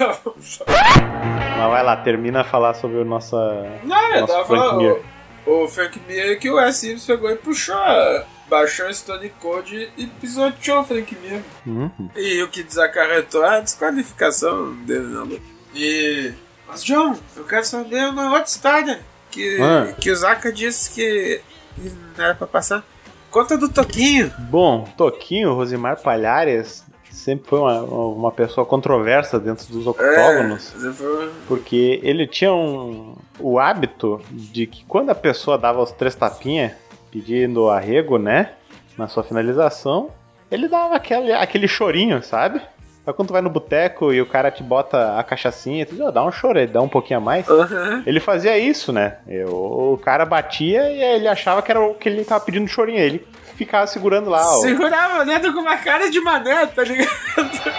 [0.68, 3.38] Mas vai lá, termina a falar sobre o nossa,
[3.84, 5.00] Não, eu nosso tava falando.
[5.46, 6.80] O, o Frank Mir que o S.
[6.80, 7.76] Sims pegou e puxou.
[8.50, 11.42] Baixou o Stone Cold e pisoteou o Frank Mir.
[11.66, 12.10] Uhum.
[12.18, 15.61] E o que desacarretou a desqualificação dele na luta.
[15.74, 16.34] E.
[16.68, 19.00] Mas, John, eu quero saber uma outra história.
[19.30, 19.94] Que, Ah.
[20.00, 21.42] que o Zaka disse que,
[22.18, 22.84] não era pra passar.
[23.30, 24.30] Conta do Toquinho.
[24.40, 30.74] Bom, Toquinho, Rosimar Palhares, sempre foi uma, uma pessoa controversa dentro dos octógonos.
[30.86, 35.92] É, foi- Porque ele tinha um, o hábito de que quando a pessoa dava os
[35.94, 36.74] três tapinhas
[37.10, 38.52] pedindo arrego, né?
[38.98, 40.10] Na sua finalização,
[40.52, 42.62] ele dava aquele, aquele chorinho, sabe?
[43.06, 46.02] Aí quando tu vai no boteco e o cara te bota a cachaçinha, tu diz,
[46.02, 46.32] "Ô, dá um
[46.68, 47.50] dá um pouquinho a mais.
[47.50, 48.04] Aham.
[48.06, 49.18] Ele fazia isso, né?
[49.28, 49.50] Eu-
[49.94, 53.00] o cara batia e ele achava que era o que ele tava pedindo chorinho.
[53.00, 54.62] Aí Ele ficava segurando lá, ó.
[54.62, 57.10] Segurava o dedo com uma cara de mané, tá ligado?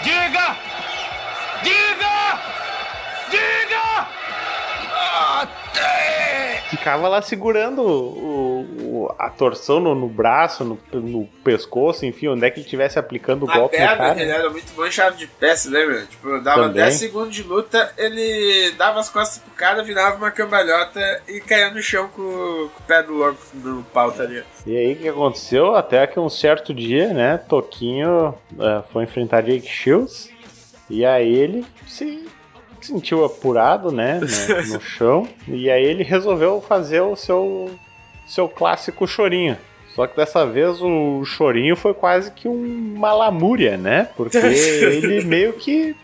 [0.02, 0.56] Diga!
[1.62, 2.40] Diga!
[3.30, 4.08] Diga!
[6.76, 8.60] Ficava lá segurando o,
[9.06, 12.98] o- a torção no, no braço, no, no pescoço, enfim, onde é que ele estivesse
[12.98, 14.20] aplicando o Na golpe perna, cara.
[14.20, 16.06] ele era muito bom em chave de pé, você lembra?
[16.06, 16.82] Tipo, dava Também.
[16.84, 21.70] 10 segundos de luta, ele dava as costas pro cara, virava uma cambalhota e caía
[21.70, 24.46] no chão com, com o pé do louco no pau, tá ligado?
[24.66, 25.76] E aí o que aconteceu?
[25.76, 30.30] Até que um certo dia, né, Toquinho eh, foi enfrentar Jake Shields
[30.88, 32.26] e aí ele se
[32.86, 37.70] sentiu apurado, né, no, no chão e aí ele resolveu fazer o seu
[38.26, 39.56] seu clássico chorinho.
[39.94, 44.08] Só que dessa vez o chorinho foi quase que um malamúria, né?
[44.16, 45.94] Porque ele meio que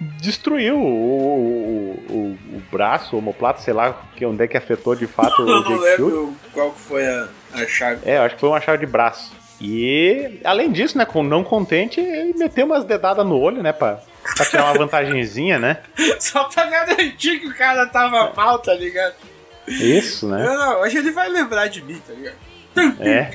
[0.00, 4.94] destruiu o, o, o, o braço, o omoplato, sei lá que onde é que afetou
[4.94, 5.98] de fato o não Jake Shields.
[5.98, 8.00] lembro qual foi a, a chave.
[8.04, 9.32] É, eu acho que foi uma chave de braço.
[9.60, 14.00] E, além disso, né, com não contente, ele meteu umas dedadas no olho, né, pra,
[14.36, 15.78] pra tirar uma vantagenzinha, né?
[16.20, 19.14] Só pra garantir que o cara tava mal, tá ligado?
[19.66, 20.44] Isso, né?
[20.44, 22.36] Não, não, hoje ele vai lembrar de mim, tá ligado?
[23.00, 23.30] É.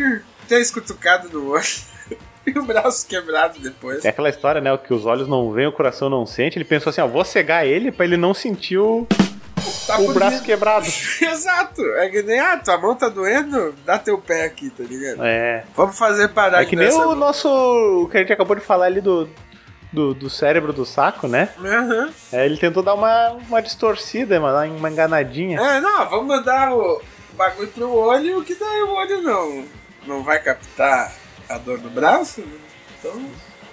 [0.47, 1.63] Três cutucadas no olho
[2.47, 4.03] e o braço quebrado depois.
[4.03, 6.57] É aquela história, né, o que os olhos não veem, o coração não sente.
[6.57, 9.07] Ele pensou assim, ó, vou cegar ele pra ele não sentir o,
[9.87, 10.85] Tá o braço quebrado.
[11.21, 11.81] Exato.
[11.97, 15.23] É que nem, ah, tua mão tá doendo, dá teu pé aqui, tá ligado?
[15.23, 15.63] É.
[15.75, 17.49] Vamos fazer parar É que nem o nosso.
[17.49, 19.29] O que a gente acabou de falar ali do,
[19.93, 21.49] do, do cérebro do saco, né?
[21.63, 22.09] Aham.
[22.31, 25.59] É, ele tentou dar uma, uma distorcida, uma, uma enganadinha.
[25.59, 27.01] É, não, vamos mandar o
[27.37, 29.65] bagulho pro olho, que daí o olho não,
[30.07, 31.13] não vai captar
[31.47, 32.41] a dor no braço.
[32.41, 32.47] né?
[32.99, 33.23] Então,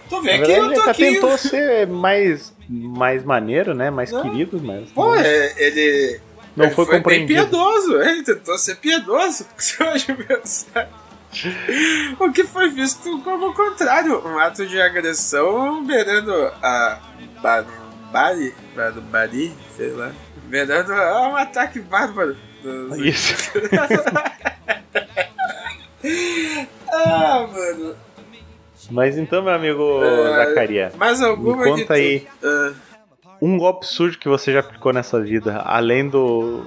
[0.09, 1.15] tô vendo que eu ele tô até aqui.
[1.15, 3.91] tentou ser mais, mais maneiro, né?
[3.91, 4.23] Mais Não.
[4.23, 4.91] querido, mas.
[4.93, 6.21] Pô, é, ele.
[6.55, 7.33] Não ele foi bem compreendido.
[7.49, 9.47] piedoso, ele tentou ser piedoso.
[9.57, 10.89] Se hoje pensar.
[12.19, 16.99] O que foi visto como o contrário, um ato de agressão beirando a
[17.41, 20.11] barbari, barbari, sei lá,
[20.49, 22.37] beirando a um ataque bárbaro.
[22.63, 23.35] dos- Isso.
[26.93, 27.95] ah, mano.
[28.91, 30.01] Mas então, meu amigo
[30.35, 32.73] Zacaria, Mais alguma me conta aí Ah,
[33.41, 36.67] um golpe sujo que você já aplicou nessa vida, além do.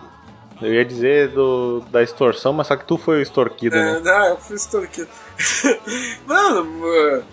[0.67, 4.01] Eu ia dizer do, da extorsão, mas só que tu foi o extorquido, É, né?
[4.03, 4.37] não, eu
[4.69, 5.07] tudo aquilo.
[6.27, 7.23] Mano, mano,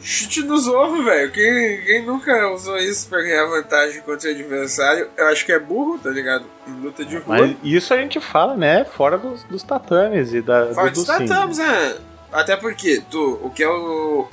[0.00, 1.32] chute nos ovos, velho.
[1.32, 5.58] Quem, quem nunca usou isso pra ganhar vantagem contra o adversário, eu acho que é
[5.58, 6.44] burro, tá ligado?
[6.66, 7.38] Em luta de rua.
[7.38, 8.84] Mas isso a gente fala, né?
[8.84, 11.96] Fora dos, dos tatames e da, Fora do, dos do tatames, né?
[12.32, 14.28] Até porque, tu, o que é o.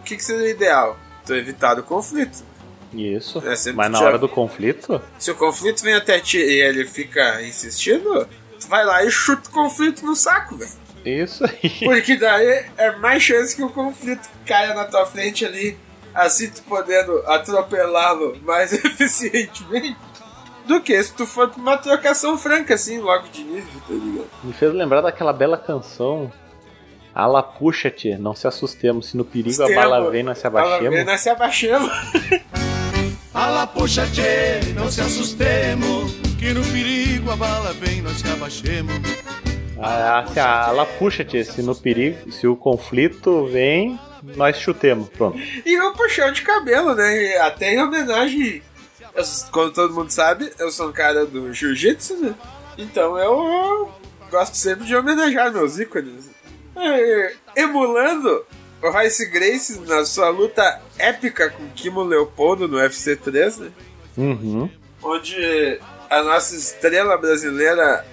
[0.00, 0.96] O que, que seria ideal?
[1.26, 2.42] Tu evitar o conflito.
[2.92, 3.38] Isso.
[3.46, 6.84] É, Mas na já- hora do conflito, Se o conflito vem até ti e ele
[6.86, 8.26] fica insistindo,
[8.58, 10.70] tu vai lá e chuta o conflito no saco, velho.
[11.04, 11.70] isso aí.
[11.84, 15.76] Porque daí é mais chance que o conflito caia na tua frente ali,
[16.14, 19.96] assim tu podendo atropelá-lo mais eficientemente,
[20.66, 24.26] do que se tu for pra uma trocação franca, assim, logo de início, tá ligado?
[24.44, 26.30] Me fez lembrar daquela bela canção.
[27.14, 29.08] Ala puxa-te, não se assustemos.
[29.08, 29.80] Se no perigo a Tempo.
[29.80, 30.94] bala vem, nós se Bala abaixemos.
[30.94, 31.90] vem, Nós se abaixemos.
[33.38, 38.94] Ala puxa tchê, não se assustemos, que no perigo a bala vem, nós se abaixemos.
[39.80, 43.96] Ah, assim, a ala puxa-te, se no perigo, se o conflito vem,
[44.36, 45.08] nós chutemos.
[45.10, 45.38] Pronto.
[45.64, 47.36] E o puxão de cabelo, né?
[47.38, 48.60] Até em homenagem.
[49.14, 52.34] eu- como todo mundo sabe, eu sou um cara do jiu-jitsu, né?
[52.76, 53.88] Então eu
[54.30, 56.28] gosto sempre de homenagear meus ícones.
[56.76, 58.44] É, emulando
[58.82, 63.70] o Royce Grace na sua luta épica com Kimo Leopoldo no UFC 3, né?
[64.16, 64.70] Uhum.
[65.02, 68.04] Onde a nossa estrela brasileira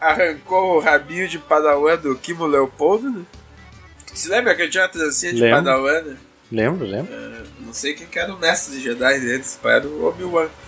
[0.00, 3.22] arrancou o rabinho de padawan do Kimo Leopoldo, né?
[4.12, 5.58] Você lembra que eu tinha uma trancinha de Lembro.
[5.64, 6.16] padawan, né?
[6.50, 7.12] Lembro, lembro.
[7.14, 10.48] É, não sei quem que era o mestre de Jedi deles, pai, era o Obi-Wan.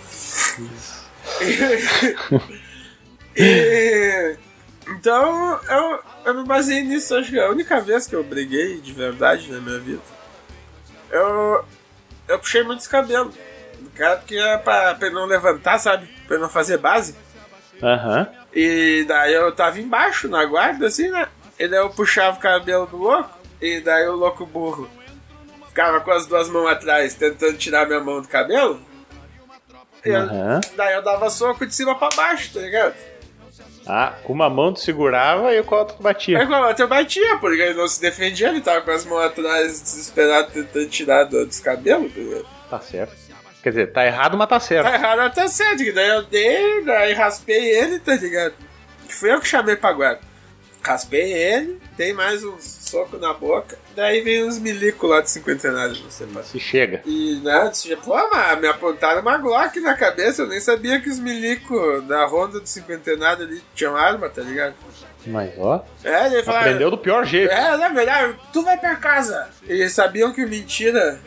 [3.37, 4.37] E-
[4.87, 8.79] então, eu, eu me baseei nisso, acho que é a única vez que eu briguei
[8.79, 10.01] de verdade na minha vida.
[11.11, 11.65] Eu,
[12.27, 13.33] eu puxei muitos cabelos
[13.95, 16.05] cara porque era pra, pra ele não levantar, sabe?
[16.27, 17.15] Pra ele não fazer base.
[17.81, 18.27] Aham.
[18.53, 21.27] E daí eu tava embaixo, na guarda, assim, né?
[21.57, 23.29] E daí eu puxava o cabelo do louco,
[23.61, 24.89] e daí o louco burro
[25.67, 28.81] ficava com as duas mãos atrás, tentando tirar minha mão do cabelo.
[30.05, 30.27] E eu-
[30.75, 32.95] daí eu dava soco de cima pra baixo, tá ligado?
[33.87, 36.39] Ah, com uma mão tu segurava e com a outra tu batia.
[36.39, 39.05] Aí com a outra eu batia, porque ele não se defendia, ele tava com as
[39.05, 42.77] mãos atrás, desesperado, tentando tirar do- dos cabelos, tá?
[42.77, 43.13] Tá certo.
[43.61, 44.87] Quer dizer, tá errado, mas tá certo.
[44.87, 48.53] Tá errado até certo, que daí eu dei, daí raspei ele, tá ligado?
[49.09, 50.19] Fui eu que chamei pra guarda.
[50.85, 53.75] Raspei ele, dei mais um soco na boca.
[53.95, 56.27] Daí vem uns milicos lá de cinquentenário, você.
[56.43, 57.01] Se chega.
[57.05, 61.09] E, né, disse, pô, mas me apontaram uma Glock na cabeça, eu nem sabia que
[61.09, 64.75] os milicos da ronda do cinquentenário ali tinham arma, tá ligado?
[65.25, 66.59] Mas ó, É, ele falou.
[66.59, 67.51] aprendeu do pior jeito.
[67.51, 69.49] É, na verdade, tu vai pra casa.
[69.67, 71.19] Eles sabiam que o mentira.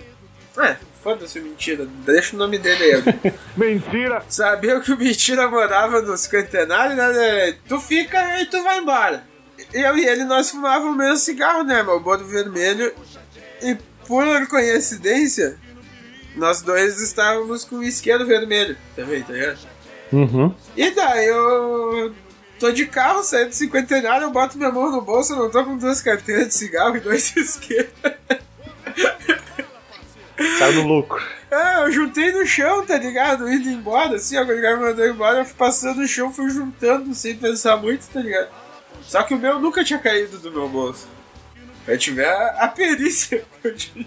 [0.56, 3.32] É, foda-se o mentira, deixa o nome dele aí.
[3.56, 4.22] Mentira!
[4.28, 7.56] Sabiam que o mentira morava no cinquentenário, né?
[7.68, 9.24] Tu fica e tu vai embora.
[9.72, 11.82] Eu e ele, nós fumávamos o mesmo cigarro, né?
[11.82, 12.92] Malboro vermelho.
[13.62, 15.58] E por coincidência,
[16.36, 19.58] nós dois estávamos com o isqueiro vermelho também, tá ligado?
[20.12, 20.54] Uhum.
[20.76, 22.14] E daí eu
[22.58, 25.64] tô de carro, saio do cinquentenário, eu boto minha mão no bolso, eu não tô
[25.64, 27.92] com duas carteiras de cigarro e dois isqueiros.
[30.58, 31.22] Saiu no lucro.
[31.50, 33.50] É, eu juntei no chão, tá ligado?
[33.50, 36.32] Indo embora, assim, ó, quando o cara me mandou embora, eu fui passando no chão,
[36.32, 38.48] fui juntando sem pensar muito, tá ligado?
[39.08, 41.08] Só que o meu nunca tinha caído do meu bolso.
[41.86, 43.44] Eu tive a, a perícia.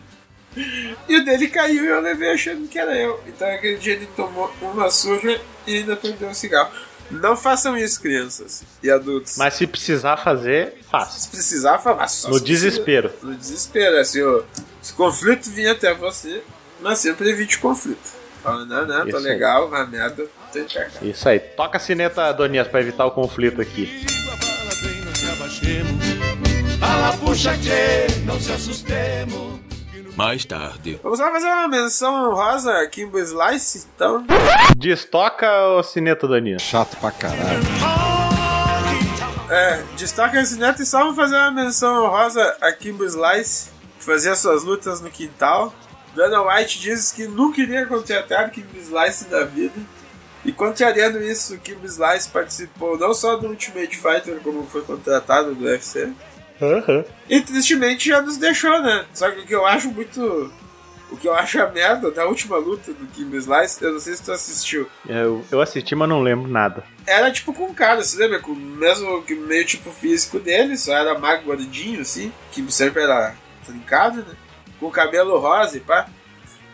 [1.07, 3.23] E o dele caiu e eu levei achando que era eu.
[3.25, 6.69] Então aquele dia ele tomou uma surra e ainda perdeu o cigarro.
[7.09, 9.37] Não façam isso, crianças e adultos.
[9.37, 11.17] Mas se precisar fazer, faça.
[11.21, 12.41] Se precisar, só No precisa.
[12.43, 13.13] desespero.
[13.23, 14.41] No desespero, assim, ó,
[14.81, 16.43] se o conflito vir até você,
[16.81, 18.11] mas sempre evite conflito.
[18.43, 19.23] Fala, não, não, tô Isso aí.
[19.23, 21.01] legal, uma merda, tem que cagar.
[21.01, 21.39] Isso aí.
[21.39, 24.05] Toca a sineta, Donias, pra evitar o conflito aqui.
[26.79, 29.59] Fala, puxa, tchê, não se assustemos.
[30.15, 30.99] Mais tarde.
[31.01, 34.25] Vamos lá fazer uma menção honrosa Kimbo Slice, então.
[34.75, 36.61] Destoca o sineta, Donias.
[36.61, 37.61] Chato pra caralho.
[39.49, 44.35] É, destaca esse neto e só vamos fazer uma menção honrosa a Kimbo Slice, fazia
[44.35, 45.73] suas lutas no quintal.
[46.15, 49.79] Dana White diz que nunca iria contratar Kimbo Slice na vida.
[50.43, 55.53] E contrariando isso, o Kimbo Slice participou não só do Ultimate Fighter, como foi contratado
[55.53, 56.11] do UFC.
[56.61, 57.05] Aham.
[57.29, 59.05] E tristemente já nos deixou, né?
[59.13, 60.51] Só que o que eu acho muito.
[61.11, 64.13] O que eu acho a merda da última luta do Kimbo Slice, eu não sei
[64.13, 64.87] se tu assistiu.
[65.07, 66.85] Eu, eu assisti, mas não lembro nada.
[67.05, 68.39] Era tipo com um cara, você lembra?
[68.39, 73.35] Com o mesmo meio tipo físico dele, só era magro gordinho, assim, que sempre era
[73.65, 74.35] trincado, né?
[74.79, 76.07] Com o cabelo rosa e pá.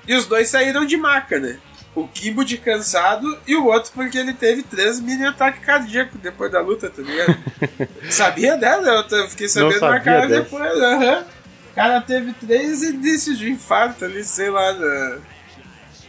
[0.07, 1.59] E os dois saíram de maca, né?
[1.99, 6.51] O Kimbo de cansado e o outro porque ele teve três mini ataques cardíacos depois
[6.51, 7.35] da luta, tá ligado?
[8.11, 9.05] Sabia dela?
[9.09, 10.41] Eu fiquei sabendo na cara dessa.
[10.41, 10.79] depois.
[10.79, 11.25] aham.
[11.71, 15.17] O cara teve três indícios de infarto ali, sei lá, na-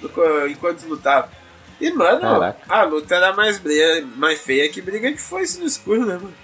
[0.02, 1.30] no enquanto lutava.
[1.80, 2.58] E, mano, Caraca.
[2.68, 6.34] a luta era mais, briga, mais feia que briga de foice no escuro, né, mano?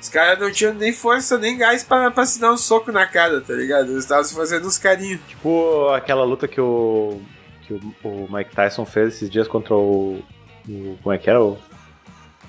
[0.00, 3.06] Os caras não tinham nem força, nem gás pra, pra se dar um soco na
[3.06, 3.90] cara, tá ligado?
[3.92, 5.20] Eles estavam se fazendo uns carinhos.
[5.28, 7.20] Tipo aquela luta que o.
[7.66, 10.22] que o, o Mike Tyson fez esses dias contra o.
[10.68, 11.42] o- como é que era?
[11.42, 11.58] O.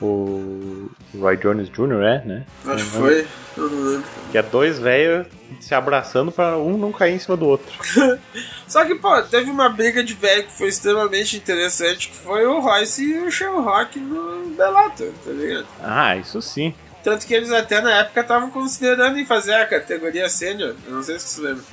[0.01, 2.45] O Roy Jones Jr., é, né?
[2.65, 4.03] Acho que foi, eu não lembro.
[4.31, 5.27] Que é dois velhos
[5.61, 7.71] se abraçando pra um não cair em cima do outro.
[8.67, 12.59] Só que, pô, teve uma briga de velho que foi extremamente interessante, que foi o
[12.59, 15.67] Royce e o Shamrock no Bellator, tá ligado?
[15.81, 16.73] Ah, isso sim.
[17.03, 21.03] Tanto que eles até na época estavam considerando em fazer a categoria sênior, eu não
[21.03, 21.63] sei se você lembra.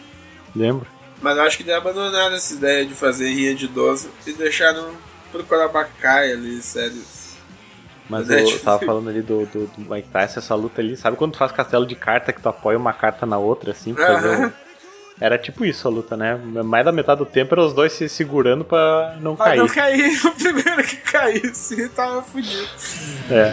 [0.55, 0.87] Lembro.
[1.21, 4.91] Mas eu acho que daí abandonaram essa ideia de fazer rinha de idoso e deixaram
[5.31, 7.03] pro Corabacai ali, sério.
[8.09, 10.97] Mas É, eu tipo- tava falando ali do, do, do Mike Tyson, essa luta ali.
[10.97, 13.95] Sabe quando tu faz castelo de carta que tu apoia uma carta na outra, assim?
[13.95, 14.53] pra fazer um-
[15.21, 16.35] Era tipo isso a luta, né?
[16.65, 19.59] Mais da metade do tempo eram os dois se segurando pra não Pra cair.
[19.59, 22.67] não cair, o primeiro que caísse tava fudido.
[23.31, 23.53] É.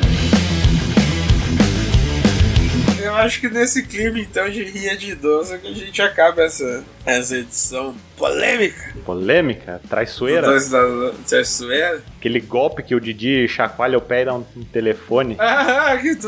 [3.17, 7.37] Acho que nesse clima então de rinha de idoso que a gente acaba essa, essa
[7.37, 8.93] edição polêmica.
[9.05, 10.47] Polêmica, traiçoeira.
[10.59, 12.01] Da traiçoeira.
[12.17, 15.37] Aquele golpe que o Didi chacoalha o pé e dá um, um telefone.
[15.79, 16.27] Ah, que tu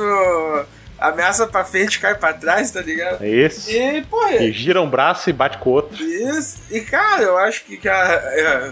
[0.98, 3.24] ameaça pra frente cai pra trás, tá ligado?
[3.24, 3.76] É esse.
[3.76, 6.02] E, porra, E gira um braço e bate com o outro.
[6.04, 6.60] Isso.
[6.72, 8.72] E cara, eu acho que cara, é,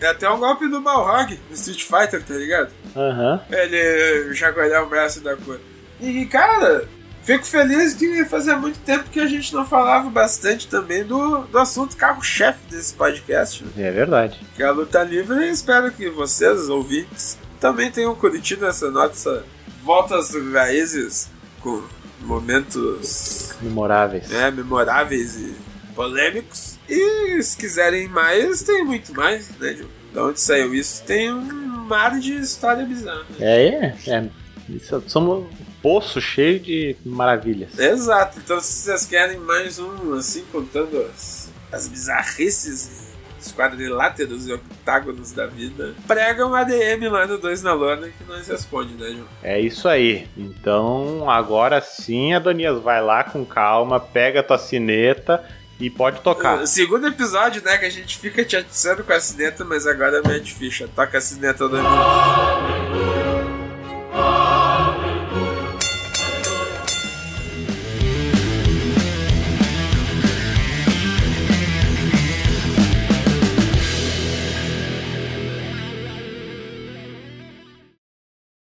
[0.00, 2.70] é até um golpe do Balrog no Street Fighter, tá ligado?
[2.96, 3.40] Aham.
[3.50, 5.60] Ele chacoalhar o braço da cor.
[6.00, 6.84] E cara,
[7.28, 11.58] fico feliz que fazia muito tempo que a gente não falava bastante também do, do
[11.58, 13.70] assunto carro-chefe desse podcast, né?
[13.76, 14.40] É verdade.
[14.56, 15.44] que é a luta livre.
[15.44, 19.44] E espero que vocês, ouvintes, também tenham curtido essa nossa
[19.84, 21.28] volta às raízes
[21.60, 21.82] com
[22.22, 24.26] momentos Memoráveis.
[24.30, 25.54] né, memoráveis e
[25.94, 26.78] polêmicos.
[26.88, 29.74] E se quiserem mais, tem muito mais, né?
[29.74, 31.04] De de onde saiu isso?
[31.04, 31.42] Tem um
[31.86, 33.26] mar de história bizarra.
[33.38, 33.94] É, é.
[34.06, 34.28] é.
[34.68, 35.46] Isso, somos
[35.82, 37.78] poço cheio de maravilhas.
[37.78, 38.38] Exato.
[38.38, 43.08] Então, se vocês querem mais um, assim, contando as, as bizarrices
[43.40, 48.24] os quadriláteros e octágonos da vida, prega um ADM lá no 2 na lona que
[48.26, 49.28] nós responde, né, João?
[49.42, 50.26] É isso aí.
[50.36, 55.44] Então, agora sim, Adonias, vai lá com calma, pega tua cineta
[55.80, 56.60] e pode tocar.
[56.60, 60.20] O segundo episódio, né, que a gente fica te atiçando com a cineta, mas agora
[60.26, 60.88] mete ficha.
[60.94, 63.17] Toca a cineta do amigo.